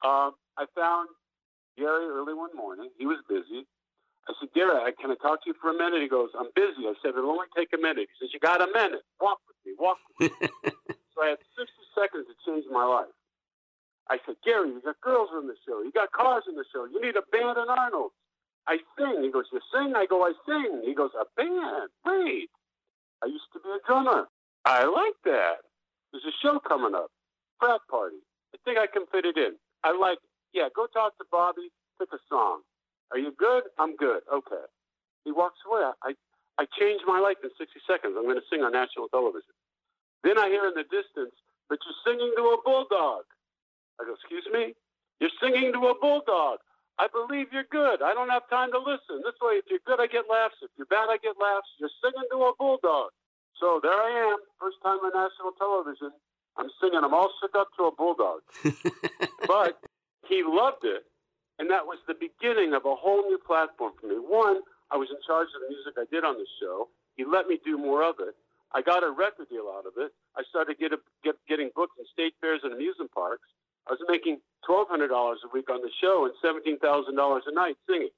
Um, 0.06 0.34
I 0.58 0.66
found 0.76 1.10
Garry 1.78 2.06
early 2.08 2.34
one 2.34 2.56
morning. 2.56 2.90
He 2.98 3.06
was 3.08 3.20
busy. 3.30 3.66
I 4.30 4.34
said, 4.40 4.50
Garry, 4.56 4.80
can 5.02 5.12
I 5.12 5.16
talk 5.22 5.44
to 5.44 5.50
you 5.52 5.56
for 5.62 5.72
a 5.72 5.78
minute? 5.78 6.02
He 6.02 6.10
goes, 6.10 6.30
I'm 6.38 6.50
busy. 6.56 6.88
I 6.88 6.94
said, 7.02 7.10
it'll 7.18 7.32
only 7.32 7.48
take 7.58 7.70
a 7.74 7.82
minute. 7.82 8.08
He 8.10 8.16
says, 8.22 8.32
You 8.34 8.40
got 8.40 8.62
a 8.62 8.68
minute. 8.74 9.04
Walk 9.22 9.40
with 9.48 9.58
me. 9.66 9.74
Walk 9.80 9.98
with 10.20 10.32
me. 10.42 10.50
so 11.16 11.24
I 11.24 11.36
had 11.36 11.42
60 11.58 11.72
seconds 11.98 12.26
to 12.30 12.36
change 12.48 12.66
my 12.72 12.86
life. 12.86 13.14
I 14.10 14.20
said, 14.26 14.36
Garry, 14.46 14.70
you 14.70 14.82
got 14.84 15.00
girls 15.02 15.30
in 15.40 15.48
the 15.48 15.56
show. 15.68 15.82
You 15.84 15.92
got 15.92 16.12
cars 16.14 16.44
in 16.50 16.56
the 16.56 16.66
show. 16.74 16.86
You 16.86 17.02
need 17.02 17.16
a 17.18 17.26
band 17.32 17.58
in 17.58 17.70
Arnold. 17.70 18.12
I 18.68 18.78
sing. 18.98 19.24
He 19.24 19.32
goes, 19.32 19.46
You 19.54 19.62
sing? 19.74 19.94
I 19.96 20.06
go, 20.08 20.24
I 20.24 20.34
sing. 20.48 20.84
He 20.86 20.96
goes, 20.96 21.12
A 21.20 21.26
band? 21.38 21.90
Wait. 22.06 22.50
I 23.24 23.28
used 23.28 23.50
to 23.54 23.60
be 23.60 23.70
a 23.70 23.80
drummer. 23.88 24.28
I 24.66 24.86
like 24.86 25.18
that. 25.26 25.66
There's 26.16 26.32
a 26.32 26.38
show 26.40 26.64
coming 26.64 26.96
up. 26.96 27.12
Frat 27.60 27.84
party. 27.92 28.24
I 28.56 28.58
think 28.64 28.80
I 28.80 28.88
can 28.88 29.04
fit 29.12 29.28
it 29.28 29.36
in. 29.36 29.60
I 29.84 29.92
like, 29.92 30.24
yeah, 30.56 30.72
go 30.72 30.88
talk 30.88 31.20
to 31.20 31.28
Bobby. 31.28 31.68
Pick 32.00 32.08
a 32.16 32.22
song. 32.32 32.64
Are 33.12 33.20
you 33.20 33.36
good? 33.36 33.68
I'm 33.76 34.00
good. 34.00 34.24
Okay. 34.32 34.64
He 35.28 35.36
walks 35.36 35.60
away. 35.68 35.84
I, 36.08 36.16
I 36.56 36.64
changed 36.80 37.04
my 37.04 37.20
life 37.20 37.44
in 37.44 37.52
60 37.60 37.68
seconds. 37.84 38.16
I'm 38.16 38.24
going 38.24 38.40
to 38.40 38.48
sing 38.48 38.64
on 38.64 38.72
national 38.72 39.12
television. 39.12 39.52
Then 40.24 40.40
I 40.40 40.48
hear 40.48 40.64
in 40.72 40.76
the 40.80 40.88
distance, 40.88 41.36
but 41.68 41.84
you're 41.84 42.00
singing 42.08 42.32
to 42.40 42.44
a 42.56 42.58
bulldog. 42.64 43.28
I 44.00 44.08
go, 44.08 44.16
excuse 44.16 44.48
me? 44.56 44.72
You're 45.20 45.36
singing 45.44 45.76
to 45.76 45.92
a 45.92 45.96
bulldog. 46.00 46.64
I 46.96 47.12
believe 47.12 47.52
you're 47.52 47.68
good. 47.68 48.00
I 48.00 48.16
don't 48.16 48.32
have 48.32 48.48
time 48.48 48.72
to 48.72 48.80
listen. 48.80 49.20
This 49.20 49.36
way, 49.44 49.60
if 49.60 49.68
you're 49.68 49.84
good, 49.84 50.00
I 50.00 50.08
get 50.08 50.32
laughs. 50.32 50.56
If 50.64 50.72
you're 50.80 50.88
bad, 50.88 51.12
I 51.12 51.20
get 51.20 51.36
laughs. 51.36 51.68
You're 51.76 51.92
singing 52.00 52.24
to 52.32 52.40
a 52.48 52.54
bulldog. 52.56 53.12
So 53.60 53.80
there 53.82 53.94
I 53.94 54.32
am, 54.32 54.38
first 54.60 54.78
time 54.84 55.00
on 55.00 55.12
national 55.16 55.52
television. 55.58 56.12
I'm 56.58 56.70
singing. 56.80 57.00
I'm 57.04 57.14
all 57.14 57.32
shook 57.42 57.56
up 57.56 57.68
to 57.78 57.86
a 57.86 57.92
bulldog. 57.92 58.42
but 59.48 59.80
he 60.28 60.44
loved 60.46 60.84
it. 60.84 61.04
And 61.60 61.70
that 61.70 61.86
was 61.86 62.00
the 62.08 62.16
beginning 62.16 62.74
of 62.74 62.84
a 62.86 62.96
whole 62.96 63.24
new 63.24 63.40
platform 63.40 63.94
for 64.00 64.08
me. 64.08 64.16
One, 64.16 64.60
I 64.92 64.98
was 64.98 65.10
in 65.10 65.18
charge 65.26 65.48
of 65.56 65.62
the 65.64 65.72
music 65.72 65.96
I 65.98 66.06
did 66.12 66.24
on 66.24 66.36
the 66.36 66.48
show. 66.60 66.90
He 67.16 67.24
let 67.24 67.48
me 67.48 67.60
do 67.64 67.78
more 67.78 68.04
of 68.04 68.16
it. 68.20 68.36
I 68.74 68.82
got 68.82 69.04
a 69.04 69.12
record 69.12 69.48
deal 69.50 69.72
out 69.72 69.88
of 69.88 69.94
it. 69.98 70.12
I 70.36 70.44
started 70.50 70.78
get 70.78 70.92
a, 70.92 71.00
get, 71.24 71.36
getting 71.48 71.72
booked 71.76 71.96
in 71.98 72.06
state 72.12 72.36
fairs 72.42 72.60
and 72.64 72.74
amusement 72.74 73.12
parks. 73.12 73.48
I 73.88 73.92
was 73.92 74.04
making 74.10 74.40
twelve 74.66 74.90
hundred 74.90 75.10
dollars 75.10 75.40
a 75.46 75.50
week 75.54 75.70
on 75.70 75.82
the 75.82 75.92
show 76.02 76.26
and 76.26 76.34
seventeen 76.42 76.78
thousand 76.80 77.16
dollars 77.16 77.44
a 77.48 77.54
night 77.54 77.78
singing, 77.88 78.12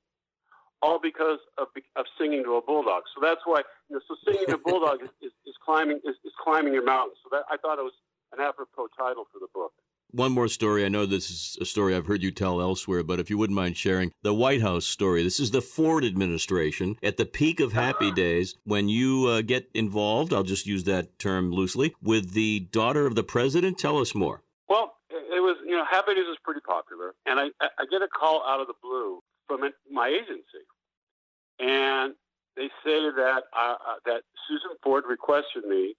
all 0.82 1.00
because 1.02 1.40
of 1.58 1.68
of 1.96 2.06
singing 2.20 2.44
to 2.44 2.56
a 2.56 2.62
bulldog. 2.62 3.04
So 3.16 3.22
that's 3.22 3.42
why 3.46 3.62
you 3.90 3.96
know. 3.96 4.02
So 4.08 4.16
singing 4.26 4.48
to 4.48 4.56
a 4.56 4.58
bulldog 4.58 5.04
is, 5.04 5.10
is, 5.22 5.32
is 5.46 5.56
climbing 5.64 5.98
is, 6.06 6.16
is 6.26 6.34
climbing 6.44 6.74
your 6.74 6.86
mountain. 6.86 7.16
So 7.24 7.30
that 7.32 7.44
I 7.50 7.58
thought 7.58 7.80
it 7.80 7.84
was 7.84 7.94
an 8.34 8.40
apropos 8.40 8.88
title 8.98 9.26
for 9.32 9.40
the 9.40 9.48
book. 9.54 9.74
One 10.12 10.32
more 10.32 10.48
story. 10.48 10.86
I 10.86 10.90
know 10.90 11.06
this 11.06 11.30
is 11.30 11.58
a 11.60 11.66
story 11.66 11.94
I've 11.94 12.06
heard 12.06 12.24
you 12.24 12.32
tell 12.32 12.62
elsewhere, 12.62 13.04
but 13.04 13.20
if 13.20 13.30
you 13.30 13.38
wouldn't 13.38 13.58
mind 13.58 13.76
sharing 13.76 14.14
the 14.22 14.34
White 14.34 14.62
House 14.62 14.86
story. 14.86 15.22
This 15.22 15.40
is 15.40 15.52
the 15.52 15.62
Ford 15.62 16.06
administration 16.06 16.96
at 17.04 17.18
the 17.18 17.26
peak 17.26 17.60
of 17.60 17.74
happy 17.74 18.12
days 18.12 18.56
when 18.64 18.88
you 18.88 19.28
uh, 19.28 19.42
get 19.42 19.70
involved, 19.74 20.34
I'll 20.34 20.44
just 20.44 20.66
use 20.66 20.86
that 20.86 21.20
term 21.20 21.52
loosely, 21.52 21.94
with 22.02 22.32
the 22.32 22.62
daughter 22.72 23.06
of 23.06 23.16
the 23.16 23.24
president. 23.24 23.78
Tell 23.78 24.00
us 24.00 24.16
more. 24.16 24.44
Well, 24.70 24.94
it 25.10 25.42
was, 25.42 25.58
you 25.66 25.76
know, 25.76 25.84
Happy 25.90 26.14
Days 26.16 26.26
was 26.26 26.38
pretty 26.42 26.62
popular. 26.62 27.14
And 27.26 27.40
I, 27.40 27.48
I 27.62 27.86
get 27.92 28.02
a 28.02 28.08
call 28.08 28.44
out 28.48 28.62
of 28.62 28.68
the 28.68 28.76
blue 28.82 29.20
from 29.48 29.62
my 29.92 30.08
agency. 30.08 30.64
And 31.60 32.14
they 32.56 32.70
say 32.84 33.10
that, 33.16 33.44
uh, 33.56 33.76
uh, 33.76 33.96
that 34.06 34.22
Susan 34.48 34.72
Ford 34.84 35.04
requested 35.10 35.66
me 35.66 35.96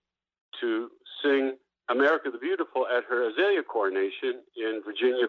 to 0.61 0.88
sing 1.22 1.56
America 1.88 2.30
the 2.30 2.38
Beautiful 2.38 2.87
at 2.87 3.04
her 3.04 3.30
Azalea 3.30 3.62
coronation 3.62 4.42
in 4.56 4.82
Virginia, 4.84 5.26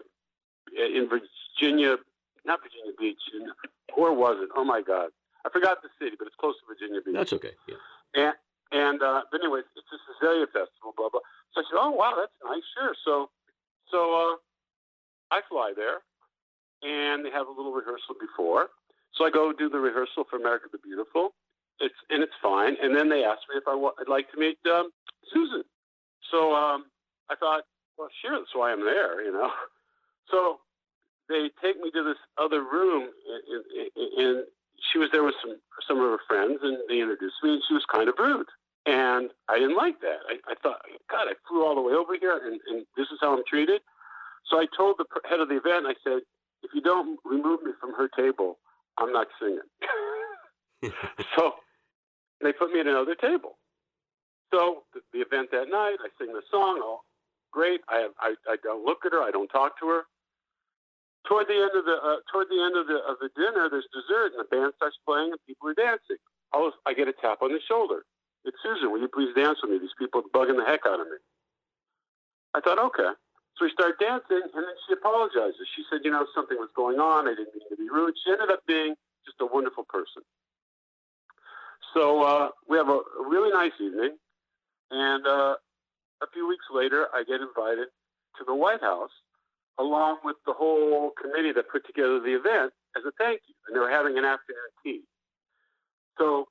in 0.76 1.08
Virginia, 1.08 1.96
not 2.44 2.60
Virginia 2.62 2.92
Beach. 2.98 3.20
In, 3.34 3.48
where 3.96 4.12
was 4.12 4.36
it? 4.40 4.50
Oh 4.54 4.64
my 4.64 4.82
God, 4.82 5.10
I 5.44 5.50
forgot 5.50 5.82
the 5.82 5.88
city, 5.98 6.16
but 6.18 6.26
it's 6.26 6.36
close 6.36 6.54
to 6.60 6.66
Virginia 6.66 7.00
Beach. 7.04 7.14
That's 7.14 7.32
okay. 7.32 7.52
Yeah. 7.68 7.76
And 8.14 8.34
and 8.72 9.02
uh, 9.02 9.22
but 9.32 9.40
anyways, 9.40 9.64
it's 9.74 9.86
this 9.90 10.00
Azalea 10.20 10.46
festival, 10.46 10.94
blah 10.96 11.08
blah. 11.08 11.20
So 11.54 11.60
I 11.60 11.64
said, 11.64 11.78
oh 11.78 11.90
wow, 11.90 12.14
that's 12.18 12.32
nice, 12.44 12.62
sure. 12.76 12.94
So 13.04 13.30
so 13.90 13.98
uh, 14.14 15.34
I 15.34 15.40
fly 15.48 15.72
there, 15.74 16.02
and 16.82 17.24
they 17.24 17.30
have 17.30 17.46
a 17.46 17.50
little 17.50 17.72
rehearsal 17.72 18.14
before. 18.20 18.68
So 19.14 19.24
I 19.24 19.30
go 19.30 19.52
do 19.52 19.68
the 19.68 19.78
rehearsal 19.78 20.24
for 20.30 20.36
America 20.36 20.66
the 20.72 20.78
Beautiful. 20.78 21.30
It's 21.80 21.94
and 22.10 22.22
it's 22.22 22.36
fine. 22.42 22.76
And 22.82 22.94
then 22.94 23.08
they 23.08 23.24
asked 23.24 23.48
me 23.52 23.56
if 23.56 23.66
I 23.66 23.72
w- 23.72 23.92
I'd 23.98 24.08
like 24.08 24.30
to 24.32 24.38
meet 24.38 24.58
um, 24.66 24.90
Susan. 25.32 25.62
So 26.30 26.54
um, 26.54 26.86
I 27.28 27.36
thought, 27.36 27.64
well, 27.98 28.08
sure, 28.22 28.38
that's 28.38 28.54
why 28.54 28.72
I'm 28.72 28.84
there, 28.84 29.22
you 29.24 29.32
know. 29.32 29.50
So 30.30 30.62
they 31.28 31.50
take 31.58 31.80
me 31.82 31.90
to 31.90 32.04
this 32.04 32.20
other 32.38 32.62
room, 32.62 33.10
and, 33.10 33.90
and 34.16 34.44
she 34.92 34.98
was 34.98 35.08
there 35.10 35.24
with 35.24 35.34
some 35.42 35.58
some 35.88 35.98
of 35.98 36.06
her 36.06 36.22
friends, 36.28 36.60
and 36.62 36.78
they 36.88 37.00
introduced 37.00 37.42
me, 37.42 37.54
and 37.54 37.62
she 37.66 37.74
was 37.74 37.82
kind 37.90 38.08
of 38.08 38.14
rude. 38.18 38.46
And 38.86 39.30
I 39.48 39.58
didn't 39.58 39.76
like 39.76 40.00
that. 40.00 40.22
I, 40.30 40.38
I 40.46 40.54
thought, 40.62 40.80
God, 41.10 41.26
I 41.26 41.34
flew 41.48 41.66
all 41.66 41.74
the 41.74 41.82
way 41.82 41.94
over 41.94 42.14
here, 42.14 42.38
and, 42.46 42.60
and 42.70 42.86
this 42.96 43.06
is 43.12 43.18
how 43.20 43.36
I'm 43.36 43.42
treated. 43.48 43.82
So 44.48 44.58
I 44.58 44.66
told 44.76 44.96
the 44.98 45.06
head 45.28 45.40
of 45.40 45.48
the 45.48 45.58
event, 45.58 45.86
I 45.86 45.94
said, 46.02 46.22
if 46.62 46.70
you 46.74 46.80
don't 46.80 47.18
remove 47.24 47.62
me 47.62 47.72
from 47.80 47.94
her 47.94 48.08
table, 48.08 48.58
I'm 48.98 49.12
not 49.12 49.28
singing. 49.40 49.60
so 51.36 51.54
they 52.40 52.52
put 52.52 52.72
me 52.72 52.80
at 52.80 52.86
another 52.86 53.14
table. 53.14 53.58
So 54.52 54.82
the, 54.94 55.00
the 55.12 55.20
event 55.20 55.50
that 55.52 55.68
night, 55.70 55.96
I 56.00 56.08
sing 56.18 56.32
the 56.32 56.42
song. 56.50 56.80
Oh, 56.82 57.00
great! 57.52 57.80
I, 57.88 57.98
have, 57.98 58.12
I 58.18 58.34
I 58.48 58.56
don't 58.62 58.84
look 58.84 59.04
at 59.06 59.12
her. 59.12 59.22
I 59.22 59.30
don't 59.30 59.48
talk 59.48 59.78
to 59.80 59.88
her. 59.88 60.02
Toward 61.28 61.46
the 61.48 61.54
end 61.54 61.70
of 61.76 61.84
the 61.84 61.96
uh, 62.02 62.16
toward 62.32 62.48
the 62.48 62.60
end 62.60 62.76
of 62.76 62.86
the 62.86 62.98
of 63.06 63.16
the 63.20 63.30
dinner, 63.36 63.68
there's 63.70 63.86
dessert, 63.92 64.32
and 64.34 64.40
the 64.40 64.48
band 64.50 64.72
starts 64.76 64.96
playing, 65.06 65.30
and 65.30 65.40
people 65.46 65.68
are 65.68 65.74
dancing. 65.74 66.16
All 66.52 66.72
I 66.86 66.94
get 66.94 67.06
a 67.06 67.12
tap 67.12 67.42
on 67.42 67.52
the 67.52 67.60
shoulder. 67.68 68.02
It's 68.44 68.56
Susan. 68.62 68.90
Will 68.90 69.00
you 69.00 69.08
please 69.08 69.34
dance 69.36 69.58
with 69.62 69.70
me? 69.70 69.78
These 69.78 69.94
people 69.98 70.22
are 70.22 70.30
bugging 70.34 70.56
the 70.56 70.64
heck 70.64 70.80
out 70.86 70.98
of 70.98 71.06
me. 71.06 71.18
I 72.54 72.60
thought, 72.60 72.78
okay. 72.78 73.12
So 73.60 73.66
we 73.66 73.72
start 73.72 74.00
dancing, 74.00 74.40
and 74.40 74.64
then 74.64 74.76
she 74.88 74.94
apologizes. 74.94 75.68
She 75.76 75.84
said, 75.92 76.00
you 76.02 76.10
know, 76.10 76.24
something 76.34 76.56
was 76.56 76.70
going 76.74 76.98
on. 76.98 77.28
I 77.28 77.36
didn't 77.36 77.52
mean 77.52 77.68
to 77.68 77.76
be 77.76 77.90
rude. 77.92 78.14
She 78.24 78.32
ended 78.32 78.48
up 78.48 78.64
being 78.66 78.94
just 79.26 79.36
a 79.42 79.44
wonderful 79.44 79.84
person. 79.84 80.22
So 81.92 82.22
uh, 82.22 82.48
we 82.70 82.78
have 82.78 82.88
a, 82.88 83.00
really 83.28 83.52
nice 83.52 83.76
evening. 83.78 84.16
And 84.90 85.26
uh, 85.26 85.56
a 86.22 86.26
few 86.32 86.48
weeks 86.48 86.64
later, 86.72 87.08
I 87.12 87.22
get 87.22 87.42
invited 87.44 87.88
to 88.38 88.44
the 88.46 88.54
White 88.54 88.80
House 88.80 89.12
along 89.78 90.24
with 90.24 90.36
the 90.46 90.54
whole 90.54 91.12
committee 91.20 91.52
that 91.52 91.68
put 91.68 91.84
together 91.84 92.18
the 92.18 92.32
event 92.32 92.72
as 92.96 93.04
a 93.04 93.12
thank 93.18 93.42
you. 93.46 93.54
And 93.68 93.76
they 93.76 93.80
were 93.80 93.90
having 93.90 94.16
an 94.16 94.24
afternoon 94.24 94.72
tea. 94.82 95.02
So 96.16 96.48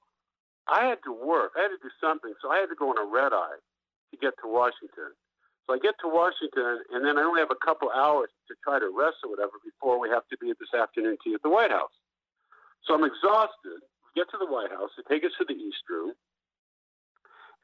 I 0.68 0.86
had 0.86 1.00
to 1.06 1.12
work. 1.12 1.54
I 1.58 1.64
had 1.64 1.74
to 1.74 1.82
do 1.82 1.90
something. 2.00 2.34
So 2.40 2.52
I 2.52 2.60
had 2.60 2.68
to 2.68 2.76
go 2.78 2.92
on 2.92 3.02
a 3.02 3.10
red 3.10 3.34
eye 3.34 3.58
to 4.12 4.18
get 4.18 4.34
to 4.44 4.48
Washington. 4.48 5.18
So 5.70 5.76
I 5.76 5.78
get 5.78 5.94
to 6.02 6.10
Washington, 6.10 6.82
and 6.90 7.06
then 7.06 7.20
I 7.20 7.22
only 7.22 7.46
have 7.46 7.54
a 7.54 7.62
couple 7.64 7.94
hours 7.94 8.34
to 8.50 8.58
try 8.66 8.82
to 8.82 8.90
rest 8.90 9.22
or 9.22 9.30
whatever 9.30 9.62
before 9.62 10.02
we 10.02 10.10
have 10.10 10.26
to 10.34 10.38
be 10.42 10.50
at 10.50 10.58
this 10.58 10.74
afternoon 10.74 11.22
tea 11.22 11.38
at 11.38 11.46
the 11.46 11.54
White 11.54 11.70
House. 11.70 11.94
So 12.90 12.98
I'm 12.98 13.06
exhausted. 13.06 13.78
We 13.78 14.18
get 14.18 14.34
to 14.34 14.42
the 14.42 14.50
White 14.50 14.74
House. 14.74 14.90
They 14.98 15.06
take 15.06 15.22
us 15.22 15.38
to 15.38 15.46
the 15.46 15.54
East 15.54 15.86
Room. 15.86 16.18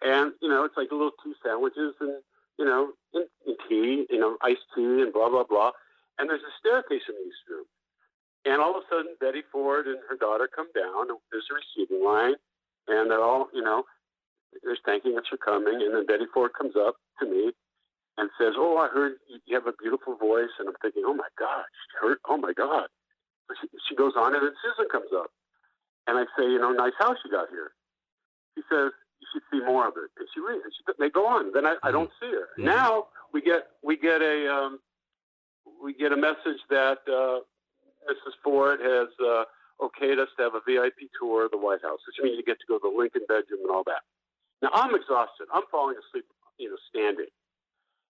And, 0.06 0.38
you 0.38 0.50
know, 0.50 0.70
it's 0.70 0.78
like 0.78 0.92
a 0.92 0.94
little 0.94 1.18
two 1.18 1.34
sandwiches 1.42 1.98
and, 1.98 2.22
you 2.62 2.66
know, 2.70 2.94
and, 3.18 3.26
and 3.50 3.58
tea, 3.66 4.06
you 4.06 4.22
know, 4.22 4.38
iced 4.46 4.70
tea 4.78 5.02
and 5.02 5.10
blah, 5.10 5.34
blah, 5.34 5.50
blah. 5.50 5.72
And 6.22 6.30
there's 6.30 6.46
a 6.46 6.54
staircase 6.62 7.10
in 7.10 7.18
the 7.18 7.26
East 7.26 7.42
Room. 7.50 7.66
And 8.46 8.62
all 8.62 8.78
of 8.78 8.86
a 8.86 8.88
sudden, 8.88 9.18
Betty 9.18 9.42
Ford 9.52 9.88
and 9.88 9.98
her 10.06 10.16
daughter 10.16 10.46
come 10.46 10.70
down. 10.78 11.10
And 11.10 11.18
there's 11.34 11.50
a 11.50 11.58
receiving 11.58 12.06
line. 12.06 12.38
And 12.86 13.10
they're 13.10 13.26
all, 13.26 13.50
you 13.50 13.64
know, 13.66 13.82
they're 14.62 14.78
thanking 14.86 15.18
us 15.18 15.26
for 15.26 15.42
coming. 15.42 15.82
And 15.82 15.96
then 15.96 16.06
Betty 16.06 16.30
Ford 16.32 16.52
comes 16.54 16.76
up 16.78 17.02
to 17.18 17.26
me 17.26 17.50
and 18.18 18.30
says, 18.40 18.54
"Oh, 18.58 18.78
I 18.78 18.88
heard 18.88 19.14
you 19.46 19.56
have 19.56 19.68
a 19.68 19.74
beautiful 19.82 20.16
voice." 20.16 20.54
And 20.60 20.68
I'm 20.68 20.76
thinking, 20.82 21.04
"Oh 21.06 21.14
my 21.14 21.30
God, 21.38 21.66
she 21.92 22.08
heard, 22.08 22.18
oh 22.30 22.38
my 22.38 22.54
God." 22.54 22.88
She, 23.62 23.68
she 23.90 23.96
goes 23.96 24.14
on, 24.18 24.34
and 24.34 24.42
then 24.42 24.54
Susan 24.64 24.90
comes 24.92 25.12
up, 25.14 25.30
and 26.08 26.18
I 26.18 26.26
say, 26.38 26.50
"You 26.50 26.60
know, 26.60 26.72
nice 26.72 26.98
house 26.98 27.18
you 27.24 27.32
got 27.32 27.50
here." 27.50 27.72
She 28.56 28.64
says, 28.72 28.92
"You 29.22 29.28
should 29.34 29.44
see 29.52 29.66
more 29.66 29.88
of 29.88 29.94
it." 29.98 30.10
And 30.18 30.28
she, 30.34 30.40
reads, 30.40 30.64
and 30.64 30.74
she 30.74 30.84
they 30.98 31.10
go 31.10 31.28
on. 31.28 31.52
Then 31.54 31.66
I, 31.66 31.76
I 31.84 31.92
don't 31.92 32.10
see 32.20 32.32
her. 32.32 32.50
Mm-hmm. 32.58 32.66
Now 32.66 33.08
we 33.34 33.42
get 33.42 33.68
we 33.84 33.98
get 33.98 34.22
a 34.22 34.52
um, 34.52 34.80
we 35.84 35.94
get 35.94 36.12
a 36.12 36.18
message 36.18 36.62
that 36.70 37.00
uh, 37.08 37.44
Mrs. 38.10 38.34
Ford 38.44 38.80
has 38.82 39.10
uh, 39.20 39.44
okayed 39.82 40.20
us 40.20 40.30
to 40.38 40.44
have 40.44 40.56
a 40.56 40.62
VIP 40.66 41.12
tour 41.20 41.46
of 41.46 41.52
the 41.52 41.58
White 41.58 41.82
House, 41.82 42.00
which 42.08 42.18
means 42.24 42.38
you 42.38 42.44
get 42.44 42.60
to 42.60 42.68
go 42.68 42.78
to 42.80 42.90
the 42.90 42.96
Lincoln 42.96 43.24
bedroom 43.28 43.62
and 43.68 43.72
all 43.72 43.84
that. 43.86 44.02
Now 44.62 44.70
I'm 44.74 44.96
exhausted. 44.96 45.48
I'm 45.54 45.64
falling 45.70 45.96
asleep, 46.00 46.26
you 46.58 46.70
know, 46.70 46.78
standing. 46.90 47.30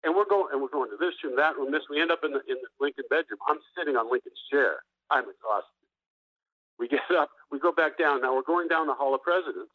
And 0.04 0.12
we're 0.16 0.28
going 0.28 0.52
and 0.52 0.62
we're 0.62 0.74
going 0.74 0.92
to 0.92 1.00
this 1.00 1.16
room, 1.24 1.36
that 1.38 1.56
room, 1.56 1.72
this. 1.72 1.88
We 1.90 2.02
end 2.02 2.12
up 2.12 2.24
in 2.24 2.32
the 2.32 2.44
in 2.48 2.60
the 2.60 2.70
Lincoln 2.80 3.08
bedroom. 3.10 3.40
I'm 3.48 3.60
sitting 3.78 3.96
on 3.96 4.12
Lincoln's 4.12 4.40
chair. 4.52 4.84
I'm 5.10 5.24
exhausted. 5.24 5.80
We 6.80 6.88
get 6.88 7.08
up, 7.16 7.30
we 7.52 7.60
go 7.60 7.72
back 7.72 7.98
down. 7.98 8.22
Now 8.22 8.36
we're 8.36 8.48
going 8.48 8.68
down 8.68 8.88
the 8.88 8.98
Hall 8.98 9.16
of 9.16 9.24
Presidents, 9.24 9.72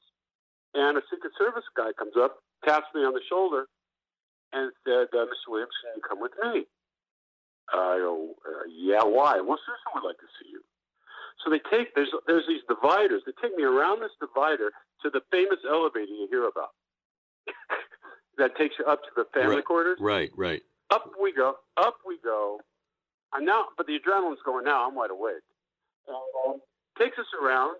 and 0.75 0.99
a 0.99 1.03
Secret 1.09 1.33
Service 1.39 1.65
guy 1.77 1.93
comes 1.97 2.15
up, 2.19 2.45
taps 2.65 2.87
me 2.95 3.01
on 3.03 3.15
the 3.15 3.25
shoulder, 3.29 3.67
and 4.53 4.73
said, 4.85 5.09
uh, 5.15 5.25
"Mr. 5.25 5.49
Williams, 5.49 5.73
can 5.81 5.97
you 5.97 6.03
come 6.05 6.21
with 6.21 6.33
me?" 6.43 6.67
I 7.73 7.99
go, 8.01 8.35
uh, 8.47 8.65
yeah, 8.69 9.05
why? 9.05 9.41
Well, 9.41 9.59
Susan 9.61 9.93
would 9.95 10.07
like 10.07 10.19
to 10.19 10.31
see 10.41 10.51
you. 10.51 10.63
So 11.45 11.51
they 11.51 11.61
take 11.71 11.95
there's 11.95 12.11
there's 12.27 12.47
these 12.49 12.63
dividers. 12.69 13.23
They 13.25 13.33
take 13.41 13.57
me 13.57 13.63
around 13.63 14.01
this 14.01 14.13
divider 14.21 14.71
to 15.03 15.11
the 15.11 15.21
famous 15.31 15.61
elevator 15.69 16.11
you 16.11 16.27
hear 16.31 16.49
about. 16.49 16.75
that 18.39 18.57
takes 18.57 18.77
you 18.79 18.85
up 18.85 19.03
to 19.03 19.11
the 19.17 19.25
family 19.35 19.57
right, 19.57 19.65
quarters. 19.65 19.99
Right, 20.01 20.31
right. 20.37 20.63
Up 20.91 21.11
we 21.21 21.33
go. 21.33 21.57
Up 21.77 21.97
we 22.07 22.19
go. 22.23 22.61
I'm 23.33 23.45
now, 23.45 23.67
but 23.77 23.87
the 23.87 23.99
adrenaline's 23.99 24.41
going 24.45 24.65
now. 24.65 24.87
I'm 24.87 24.95
wide 24.95 25.11
awake. 25.11 25.45
Um, 26.09 26.61
takes 26.99 27.19
us 27.19 27.27
around, 27.43 27.77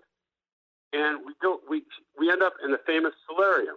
and 0.93 1.25
we 1.25 1.33
go. 1.41 1.59
We 1.69 1.83
we 2.19 2.31
end 2.31 2.43
up 2.43 2.53
in 2.63 2.71
the 2.71 2.79
famous 2.85 3.13
solarium, 3.27 3.75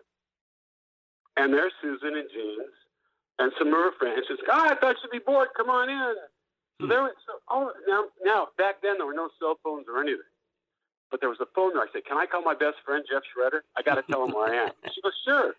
and 1.37 1.53
there's 1.53 1.73
Susan 1.81 2.16
in 2.16 2.27
jeans 2.33 2.77
and 3.38 3.53
some 3.59 3.68
of 3.68 3.75
her 3.75 3.92
friends. 3.99 4.25
She 4.29 4.35
says, 4.35 4.45
"God, 4.47 4.71
I 4.71 4.75
thought 4.75 4.97
you'd 5.03 5.11
be 5.11 5.25
bored. 5.25 5.49
Come 5.57 5.71
on 5.71 5.88
in." 5.88 6.14
So 6.81 6.87
there 6.88 7.03
was 7.03 7.12
so 7.27 7.33
oh 7.49 7.73
now 7.88 8.05
now 8.23 8.49
back 8.59 8.83
then 8.83 8.99
there 8.99 9.07
were 9.07 9.14
no 9.14 9.31
cell 9.38 9.59
phones 9.64 9.87
or 9.88 10.01
anything. 10.01 10.29
But 11.12 11.21
there 11.21 11.29
was 11.29 11.38
a 11.40 11.47
phone 11.55 11.75
there. 11.75 11.83
I 11.83 11.87
said, 11.92 12.07
Can 12.07 12.16
I 12.16 12.25
call 12.25 12.40
my 12.42 12.55
best 12.55 12.77
friend 12.87 13.05
Jeff 13.09 13.23
Schroeder? 13.33 13.62
I 13.77 13.83
gotta 13.83 14.03
tell 14.11 14.25
him 14.25 14.33
where 14.33 14.49
I 14.49 14.64
am. 14.64 14.71
She 14.95 15.03
goes, 15.03 15.12
Sure. 15.25 15.53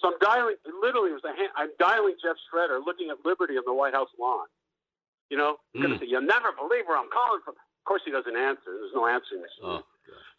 So 0.00 0.08
I'm 0.08 0.18
dialing 0.24 0.56
literally 0.80 1.12
it 1.12 1.20
was 1.20 1.28
a 1.28 1.36
hand, 1.36 1.52
I'm 1.56 1.72
dialing 1.76 2.16
Jeff 2.24 2.36
Schroeder 2.48 2.80
looking 2.80 3.12
at 3.12 3.20
Liberty 3.24 3.60
on 3.60 3.64
the 3.68 3.76
White 3.76 3.92
House 3.92 4.08
lawn. 4.16 4.48
You 5.28 5.36
know, 5.36 5.60
mm. 5.76 5.84
gonna 5.84 6.00
say, 6.00 6.08
You'll 6.08 6.26
never 6.26 6.56
believe 6.56 6.88
where 6.88 6.96
I'm 6.96 7.12
calling 7.12 7.44
from. 7.44 7.54
Of 7.54 7.84
course 7.84 8.02
he 8.04 8.10
doesn't 8.10 8.34
answer. 8.34 8.72
There's 8.72 8.96
no 8.96 9.06
answering 9.06 9.44
machine. 9.44 9.64
Oh, 9.64 9.84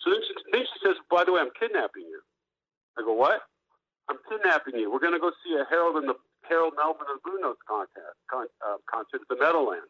so 0.01 0.11
then 0.11 0.21
she, 0.25 0.33
then 0.51 0.65
she 0.65 0.77
says, 0.81 0.97
By 1.09 1.23
the 1.23 1.31
way, 1.31 1.41
I'm 1.41 1.53
kidnapping 1.55 2.09
you. 2.09 2.19
I 2.97 3.05
go, 3.05 3.13
What? 3.13 3.45
I'm 4.09 4.17
kidnapping 4.27 4.81
you. 4.81 4.89
We're 4.89 5.03
gonna 5.03 5.21
go 5.21 5.31
see 5.45 5.53
a 5.55 5.63
Harold 5.69 6.01
and 6.01 6.09
the 6.09 6.17
Harold 6.49 6.73
Melvin 6.75 7.05
and 7.07 7.21
the 7.21 7.23
Blue 7.23 7.39
Notes 7.39 7.61
contest, 7.69 8.17
con, 8.27 8.49
uh, 8.65 8.81
concert 8.89 9.21
at 9.21 9.29
the 9.29 9.37
Meadowlands. 9.37 9.87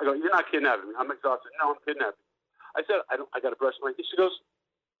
I 0.00 0.04
go, 0.06 0.14
you're 0.14 0.32
not 0.32 0.46
kidnapping 0.50 0.90
me. 0.90 0.94
I'm 0.98 1.10
exhausted. 1.10 1.50
No, 1.60 1.74
I'm 1.74 1.82
kidnapping. 1.82 2.22
I 2.78 2.86
said, 2.86 3.02
I, 3.10 3.18
don't, 3.18 3.28
I 3.34 3.40
got 3.42 3.50
to 3.50 3.58
brush 3.58 3.74
my 3.82 3.90
teeth. 3.92 4.06
She 4.10 4.16
goes, 4.16 4.30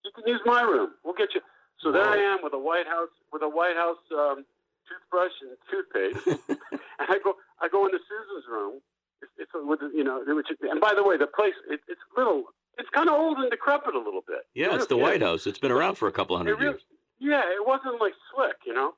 you 0.04 0.10
can 0.10 0.26
use 0.26 0.42
my 0.44 0.62
room. 0.62 0.98
We'll 1.04 1.14
get 1.14 1.34
you. 1.34 1.42
So 1.82 1.92
there 1.92 2.08
I 2.08 2.16
am 2.16 2.38
with 2.42 2.52
a 2.54 2.58
White 2.58 2.86
House 2.86 3.10
with 3.32 3.42
a 3.42 3.48
White 3.48 3.76
House 3.76 4.02
um, 4.12 4.44
toothbrush 4.88 5.32
and 5.42 5.54
toothpaste, 5.70 6.26
and 6.48 7.08
I 7.08 7.18
go 7.22 7.34
I 7.60 7.68
go 7.68 7.86
into 7.86 7.98
Susan's 8.08 8.46
room. 8.50 8.80
It's, 9.22 9.32
it's 9.38 9.50
with 9.54 9.80
you 9.94 10.04
know, 10.04 10.22
which, 10.26 10.48
and 10.62 10.80
by 10.80 10.94
the 10.94 11.02
way, 11.02 11.16
the 11.16 11.26
place 11.26 11.54
it, 11.70 11.80
it's 11.88 12.00
little. 12.16 12.44
It's 12.78 12.88
kind 12.94 13.08
of 13.08 13.14
old 13.14 13.38
and 13.38 13.50
decrepit 13.50 13.94
a 13.94 13.98
little 13.98 14.22
bit. 14.26 14.46
Yeah, 14.54 14.74
it's 14.74 14.86
the 14.86 14.96
White 14.96 15.22
House. 15.22 15.48
It's 15.48 15.58
been 15.58 15.72
around 15.72 15.96
for 15.96 16.06
a 16.06 16.12
couple 16.12 16.36
hundred 16.36 16.58
really, 16.60 16.78
years. 16.78 16.82
Yeah, 17.18 17.42
it 17.42 17.66
wasn't 17.66 18.00
like 18.00 18.14
slick, 18.32 18.54
you 18.64 18.72
know. 18.72 18.94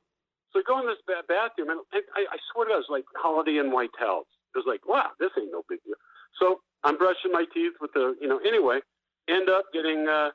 So 0.53 0.61
I 0.61 0.63
go 0.67 0.81
in 0.81 0.87
this 0.87 1.01
bathroom, 1.07 1.71
and 1.71 1.81
I, 1.93 2.27
I 2.29 2.37
swear 2.53 2.67
to 2.67 2.73
God, 2.73 2.77
it 2.77 2.85
was 2.85 2.91
like 2.91 3.05
Holiday 3.17 3.59
Inn 3.59 3.73
white 3.73 3.91
towels. 3.99 4.27
It 4.55 4.59
was 4.59 4.67
like, 4.67 4.87
wow, 4.87 5.11
this 5.19 5.31
ain't 5.39 5.53
no 5.53 5.63
big 5.69 5.79
deal. 5.85 5.95
So 6.39 6.61
I'm 6.85 6.99
brushing 6.99 7.33
my 7.33 7.45
teeth 7.55 7.75
with 7.81 7.93
the, 7.95 8.17
you 8.21 8.29
know, 8.29 8.39
anyway, 8.47 8.81
end 9.29 9.49
up 9.49 9.65
getting 9.73 10.09
uh, 10.09 10.31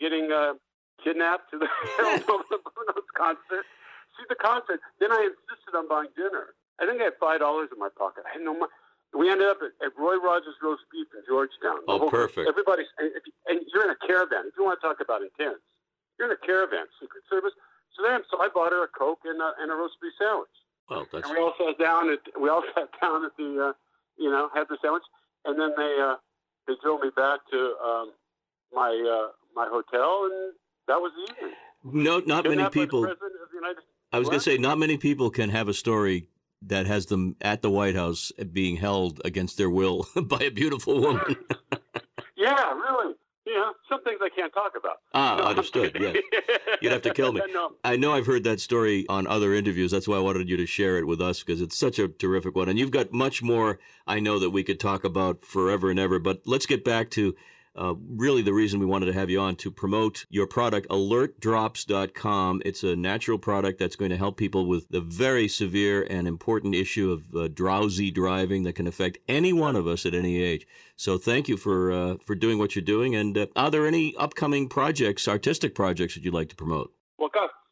getting 0.00 0.32
uh, 0.32 0.54
kidnapped 1.02 1.50
to 1.50 1.58
the 1.58 1.68
concert. 3.16 3.64
See 4.14 4.26
the 4.28 4.38
concert. 4.38 4.78
Then 5.00 5.10
I 5.10 5.26
insisted 5.26 5.74
on 5.74 5.88
buying 5.88 6.12
dinner. 6.14 6.54
I 6.78 6.86
think 6.86 7.00
I 7.00 7.10
had 7.10 7.18
five 7.18 7.40
dollars 7.40 7.70
in 7.72 7.78
my 7.78 7.90
pocket. 7.90 8.22
I 8.26 8.38
had 8.38 8.42
no 8.42 8.54
money. 8.54 8.70
We 9.14 9.30
ended 9.30 9.46
up 9.46 9.62
at, 9.62 9.74
at 9.78 9.94
Roy 9.94 10.18
Rogers 10.18 10.58
Roast 10.58 10.82
Beef 10.90 11.06
in 11.14 11.22
Georgetown. 11.26 11.86
Oh, 11.86 12.10
perfect. 12.10 12.50
Everybody's 12.50 12.90
and, 12.98 13.14
and 13.46 13.62
you're 13.70 13.86
in 13.86 13.94
a 13.94 14.00
caravan. 14.06 14.50
If 14.50 14.58
you 14.58 14.66
want 14.66 14.78
to 14.78 14.82
talk 14.82 14.98
about 14.98 15.22
intense, 15.22 15.62
you're 16.18 16.30
in 16.30 16.34
a 16.34 16.42
caravan, 16.42 16.86
Secret 16.98 17.22
Service. 17.30 17.54
So 17.94 18.02
then, 18.02 18.26
so 18.26 18.42
I 18.42 18.50
bought 18.50 18.74
her 18.74 18.82
a 18.82 18.90
Coke 18.90 19.22
and 19.24 19.38
a, 19.38 19.54
and 19.62 19.70
a 19.70 19.74
roast 19.74 20.02
beef 20.02 20.12
sandwich. 20.18 20.50
Well, 20.90 21.06
that's. 21.12 21.30
And 21.30 21.38
we 21.38 21.42
all 21.42 21.54
sat 21.54 21.78
down 21.78 22.10
at 22.10 22.22
we 22.38 22.50
all 22.50 22.62
sat 22.74 22.90
down 23.00 23.24
at 23.24 23.34
the 23.38 23.70
uh, 23.70 23.72
you 24.18 24.30
know 24.30 24.50
had 24.54 24.66
the 24.68 24.78
sandwich, 24.82 25.06
and 25.44 25.58
then 25.58 25.70
they 25.78 25.94
uh, 26.02 26.18
they 26.66 26.74
drove 26.82 27.00
me 27.00 27.10
back 27.14 27.40
to 27.50 27.58
um, 27.78 28.12
my 28.74 28.90
uh, 28.90 29.30
my 29.54 29.70
hotel, 29.70 30.26
and 30.26 30.54
that 30.88 31.00
was 31.00 31.12
easy. 31.22 31.52
No, 31.84 32.20
not 32.20 32.44
many 32.48 32.68
people. 32.70 33.06
I 34.12 34.18
was 34.18 34.28
going 34.28 34.38
to 34.38 34.44
say, 34.44 34.58
not 34.58 34.78
many 34.78 34.96
people 34.96 35.30
can 35.30 35.50
have 35.50 35.68
a 35.68 35.74
story 35.74 36.28
that 36.62 36.86
has 36.86 37.06
them 37.06 37.36
at 37.40 37.62
the 37.62 37.70
White 37.70 37.94
House 37.94 38.32
being 38.52 38.76
held 38.76 39.20
against 39.24 39.58
their 39.58 39.68
will 39.68 40.06
by 40.22 40.40
a 40.44 40.50
beautiful 40.50 41.00
woman. 41.00 41.36
yeah, 42.36 42.72
really 42.72 43.14
you 43.46 43.54
know, 43.54 43.72
some 43.88 44.02
things 44.02 44.18
I 44.22 44.30
can't 44.34 44.52
talk 44.52 44.72
about. 44.76 45.00
Ah, 45.12 45.36
no, 45.36 45.44
understood. 45.44 45.96
Yeah, 46.00 46.14
you'd 46.80 46.92
have 46.92 47.02
to 47.02 47.12
kill 47.12 47.32
me. 47.32 47.42
no. 47.52 47.72
I 47.84 47.96
know 47.96 48.12
I've 48.12 48.26
heard 48.26 48.44
that 48.44 48.60
story 48.60 49.04
on 49.08 49.26
other 49.26 49.52
interviews. 49.52 49.90
That's 49.90 50.08
why 50.08 50.16
I 50.16 50.20
wanted 50.20 50.48
you 50.48 50.56
to 50.56 50.66
share 50.66 50.96
it 50.98 51.06
with 51.06 51.20
us 51.20 51.40
because 51.40 51.60
it's 51.60 51.76
such 51.76 51.98
a 51.98 52.08
terrific 52.08 52.56
one, 52.56 52.68
and 52.68 52.78
you've 52.78 52.90
got 52.90 53.12
much 53.12 53.42
more. 53.42 53.78
I 54.06 54.20
know 54.20 54.38
that 54.38 54.50
we 54.50 54.64
could 54.64 54.80
talk 54.80 55.04
about 55.04 55.42
forever 55.42 55.90
and 55.90 55.98
ever. 55.98 56.18
But 56.18 56.42
let's 56.46 56.66
get 56.66 56.84
back 56.84 57.10
to 57.12 57.34
uh, 57.76 57.94
really 58.08 58.42
the 58.42 58.52
reason 58.52 58.78
we 58.78 58.86
wanted 58.86 59.06
to 59.06 59.12
have 59.12 59.30
you 59.30 59.40
on 59.40 59.56
to 59.56 59.70
promote 59.70 60.26
your 60.28 60.46
product, 60.46 60.88
alertdrops.com. 60.88 62.62
It's 62.64 62.84
a 62.84 62.94
natural 62.94 63.38
product 63.38 63.78
that's 63.78 63.96
going 63.96 64.10
to 64.10 64.16
help 64.16 64.36
people 64.36 64.66
with 64.66 64.88
the 64.90 65.00
very 65.00 65.48
severe 65.48 66.06
and 66.08 66.28
important 66.28 66.74
issue 66.74 67.10
of 67.10 67.34
uh, 67.34 67.48
drowsy 67.48 68.10
driving 68.10 68.62
that 68.64 68.74
can 68.74 68.86
affect 68.86 69.18
any 69.28 69.52
one 69.52 69.76
of 69.76 69.86
us 69.86 70.06
at 70.06 70.14
any 70.14 70.40
age. 70.40 70.66
So 70.96 71.18
thank 71.18 71.48
you 71.48 71.56
for 71.56 71.92
uh, 71.92 72.16
for 72.24 72.34
doing 72.34 72.58
what 72.58 72.76
you're 72.76 72.84
doing. 72.84 73.16
And 73.16 73.36
uh, 73.36 73.46
are 73.56 73.70
there 73.70 73.86
any 73.86 74.14
upcoming 74.16 74.68
projects, 74.68 75.26
artistic 75.26 75.74
projects 75.74 76.14
that 76.14 76.24
you'd 76.24 76.34
like 76.34 76.50
to 76.50 76.56
promote? 76.56 76.92
Well, 77.18 77.30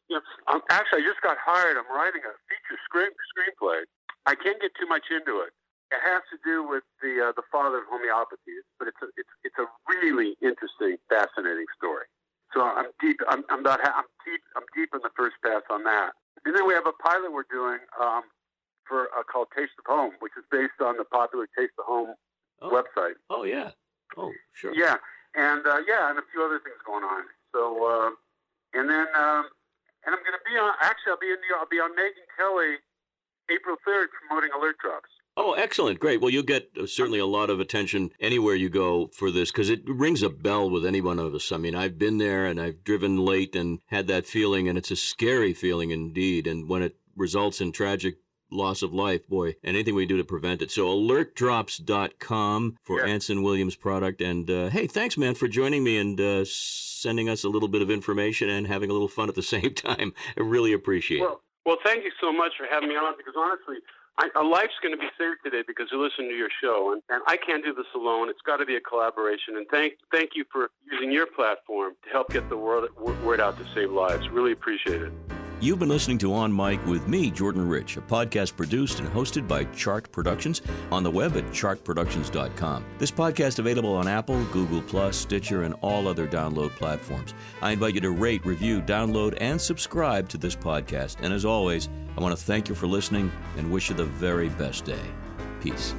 you 0.08 0.16
know, 0.16 0.60
actually, 0.68 1.04
I 1.04 1.06
just 1.06 1.22
got 1.22 1.36
hired. 1.44 1.76
I'm 1.76 1.94
writing 1.94 2.22
a 2.24 2.34
feature 2.50 2.80
screen, 2.84 3.10
screenplay. 3.32 3.82
I 4.26 4.34
can't 4.34 4.60
get 4.60 4.72
too 4.78 4.86
much 4.86 5.04
into 5.10 5.40
it 5.40 5.52
it 5.92 6.00
has 6.00 6.24
to 6.32 6.38
do 6.40 6.64
with 6.64 6.82
the 7.04 7.28
uh, 7.28 7.32
the 7.36 7.44
father 7.52 7.84
of 7.84 7.86
homeopathy, 7.88 8.64
but 8.78 8.88
it's 8.88 9.00
a, 9.04 9.08
it's 9.16 9.32
it's 9.44 9.58
a 9.60 9.68
really 9.84 10.34
interesting, 10.40 10.96
fascinating 11.08 11.68
story. 11.76 12.08
So 12.52 12.64
I'm 12.64 12.88
deep. 13.00 13.20
I'm, 13.28 13.44
I'm 13.50 13.60
about. 13.60 13.80
I'm 13.84 14.08
deep. 14.24 14.40
I'm 14.56 14.64
deep 14.74 14.90
in 14.96 15.00
the 15.04 15.12
first 15.16 15.36
pass 15.44 15.62
on 15.70 15.84
that. 15.84 16.12
And 16.44 16.56
then 16.56 16.66
we 16.66 16.74
have 16.74 16.86
a 16.88 16.96
pilot 16.96 17.32
we're 17.32 17.48
doing 17.48 17.78
um, 18.00 18.24
for 18.88 19.12
uh, 19.12 19.22
called 19.22 19.48
Taste 19.56 19.76
of 19.78 19.86
Home, 19.86 20.16
which 20.20 20.32
is 20.36 20.44
based 20.50 20.80
on 20.80 20.96
the 20.96 21.04
popular 21.04 21.46
Taste 21.56 21.76
of 21.78 21.84
Home 21.84 22.16
oh. 22.60 22.72
website. 22.72 23.20
Oh 23.28 23.44
yeah. 23.44 23.70
Oh 24.16 24.32
sure. 24.52 24.74
Yeah, 24.74 24.96
and 25.36 25.66
uh, 25.66 25.84
yeah, 25.86 26.08
and 26.08 26.18
a 26.18 26.24
few 26.32 26.42
other 26.44 26.60
things 26.64 26.80
going 26.84 27.04
on. 27.04 27.24
So 27.52 27.62
uh, 27.84 28.10
and 28.72 28.88
then 28.88 29.06
um, 29.12 29.52
and 30.04 30.16
I'm 30.16 30.24
going 30.24 30.36
to 30.36 30.44
be 30.48 30.56
on. 30.56 30.72
Actually, 30.80 31.12
I'll 31.14 31.24
be 31.24 31.32
in 31.32 31.40
New 31.44 31.52
York. 31.52 31.60
I'll 31.60 31.72
be 31.72 31.80
on 31.80 31.92
Megyn 31.92 32.26
Kelly 32.36 32.80
April 33.50 33.76
3rd 33.86 34.08
promoting 34.14 34.50
Alert 34.54 34.78
Drops. 34.78 35.10
Oh, 35.36 35.52
excellent. 35.54 35.98
Great. 35.98 36.20
Well, 36.20 36.30
you'll 36.30 36.42
get 36.42 36.68
uh, 36.78 36.86
certainly 36.86 37.18
a 37.18 37.26
lot 37.26 37.48
of 37.48 37.58
attention 37.58 38.10
anywhere 38.20 38.54
you 38.54 38.68
go 38.68 39.08
for 39.14 39.30
this 39.30 39.50
because 39.50 39.70
it 39.70 39.82
rings 39.86 40.22
a 40.22 40.28
bell 40.28 40.68
with 40.68 40.84
any 40.84 41.00
one 41.00 41.18
of 41.18 41.34
us. 41.34 41.50
I 41.52 41.56
mean, 41.56 41.74
I've 41.74 41.98
been 41.98 42.18
there 42.18 42.46
and 42.46 42.60
I've 42.60 42.84
driven 42.84 43.16
late 43.16 43.56
and 43.56 43.80
had 43.86 44.08
that 44.08 44.26
feeling, 44.26 44.68
and 44.68 44.76
it's 44.76 44.90
a 44.90 44.96
scary 44.96 45.54
feeling 45.54 45.90
indeed. 45.90 46.46
And 46.46 46.68
when 46.68 46.82
it 46.82 46.96
results 47.16 47.60
in 47.60 47.72
tragic 47.72 48.16
loss 48.50 48.82
of 48.82 48.92
life, 48.92 49.26
boy, 49.26 49.54
anything 49.64 49.94
we 49.94 50.04
do 50.04 50.18
to 50.18 50.24
prevent 50.24 50.60
it. 50.60 50.70
So 50.70 50.86
alertdrops.com 50.88 52.76
for 52.82 53.00
yeah. 53.00 53.12
Anson 53.12 53.42
Williams 53.42 53.76
product. 53.76 54.20
And 54.20 54.50
uh, 54.50 54.68
hey, 54.68 54.86
thanks, 54.86 55.16
man, 55.16 55.34
for 55.34 55.48
joining 55.48 55.82
me 55.82 55.96
and 55.96 56.20
uh, 56.20 56.44
sending 56.44 57.30
us 57.30 57.44
a 57.44 57.48
little 57.48 57.68
bit 57.68 57.80
of 57.80 57.90
information 57.90 58.50
and 58.50 58.66
having 58.66 58.90
a 58.90 58.92
little 58.92 59.08
fun 59.08 59.30
at 59.30 59.34
the 59.34 59.42
same 59.42 59.72
time. 59.74 60.12
I 60.36 60.42
really 60.42 60.74
appreciate 60.74 61.20
well, 61.20 61.32
it. 61.32 61.38
Well, 61.64 61.78
thank 61.84 62.04
you 62.04 62.10
so 62.20 62.32
much 62.32 62.52
for 62.58 62.66
having 62.70 62.90
me 62.90 62.96
on 62.96 63.14
because 63.16 63.34
honestly, 63.36 63.76
I, 64.18 64.28
a 64.36 64.42
life's 64.42 64.74
going 64.82 64.94
to 64.94 65.00
be 65.00 65.08
saved 65.18 65.38
today 65.44 65.62
because 65.66 65.88
you 65.90 66.02
listen 66.02 66.28
to 66.28 66.34
your 66.34 66.50
show, 66.62 66.92
and, 66.92 67.02
and 67.08 67.22
I 67.26 67.36
can't 67.36 67.64
do 67.64 67.72
this 67.72 67.86
alone. 67.94 68.28
It's 68.28 68.42
got 68.44 68.58
to 68.58 68.66
be 68.66 68.76
a 68.76 68.80
collaboration. 68.80 69.56
And 69.56 69.66
thank 69.70 69.94
thank 70.10 70.30
you 70.34 70.44
for 70.52 70.70
using 70.90 71.10
your 71.10 71.26
platform 71.26 71.94
to 72.04 72.10
help 72.10 72.30
get 72.30 72.48
the 72.48 72.56
word 72.56 72.90
word 73.24 73.40
out 73.40 73.58
to 73.58 73.66
save 73.74 73.90
lives. 73.90 74.28
Really 74.28 74.52
appreciate 74.52 75.02
it. 75.02 75.12
You've 75.62 75.78
been 75.78 75.90
listening 75.90 76.18
to 76.18 76.34
On 76.34 76.52
Mic 76.52 76.84
with 76.86 77.06
me, 77.06 77.30
Jordan 77.30 77.68
Rich, 77.68 77.96
a 77.96 78.00
podcast 78.00 78.56
produced 78.56 78.98
and 78.98 79.08
hosted 79.08 79.46
by 79.46 79.62
Chart 79.66 80.10
Productions 80.10 80.60
on 80.90 81.04
the 81.04 81.10
web 81.12 81.36
at 81.36 81.44
chartproductions.com. 81.52 82.84
This 82.98 83.12
podcast 83.12 83.60
available 83.60 83.94
on 83.94 84.08
Apple, 84.08 84.42
Google 84.46 84.82
Plus, 84.82 85.16
Stitcher, 85.16 85.62
and 85.62 85.74
all 85.80 86.08
other 86.08 86.26
download 86.26 86.70
platforms. 86.70 87.32
I 87.60 87.70
invite 87.70 87.94
you 87.94 88.00
to 88.00 88.10
rate, 88.10 88.44
review, 88.44 88.82
download, 88.82 89.38
and 89.40 89.60
subscribe 89.60 90.28
to 90.30 90.36
this 90.36 90.56
podcast. 90.56 91.18
And 91.22 91.32
as 91.32 91.44
always, 91.44 91.88
I 92.16 92.20
want 92.20 92.36
to 92.36 92.44
thank 92.44 92.68
you 92.68 92.74
for 92.74 92.88
listening 92.88 93.30
and 93.56 93.70
wish 93.70 93.88
you 93.88 93.94
the 93.94 94.04
very 94.04 94.48
best 94.48 94.84
day. 94.84 95.04
Peace. 95.60 95.94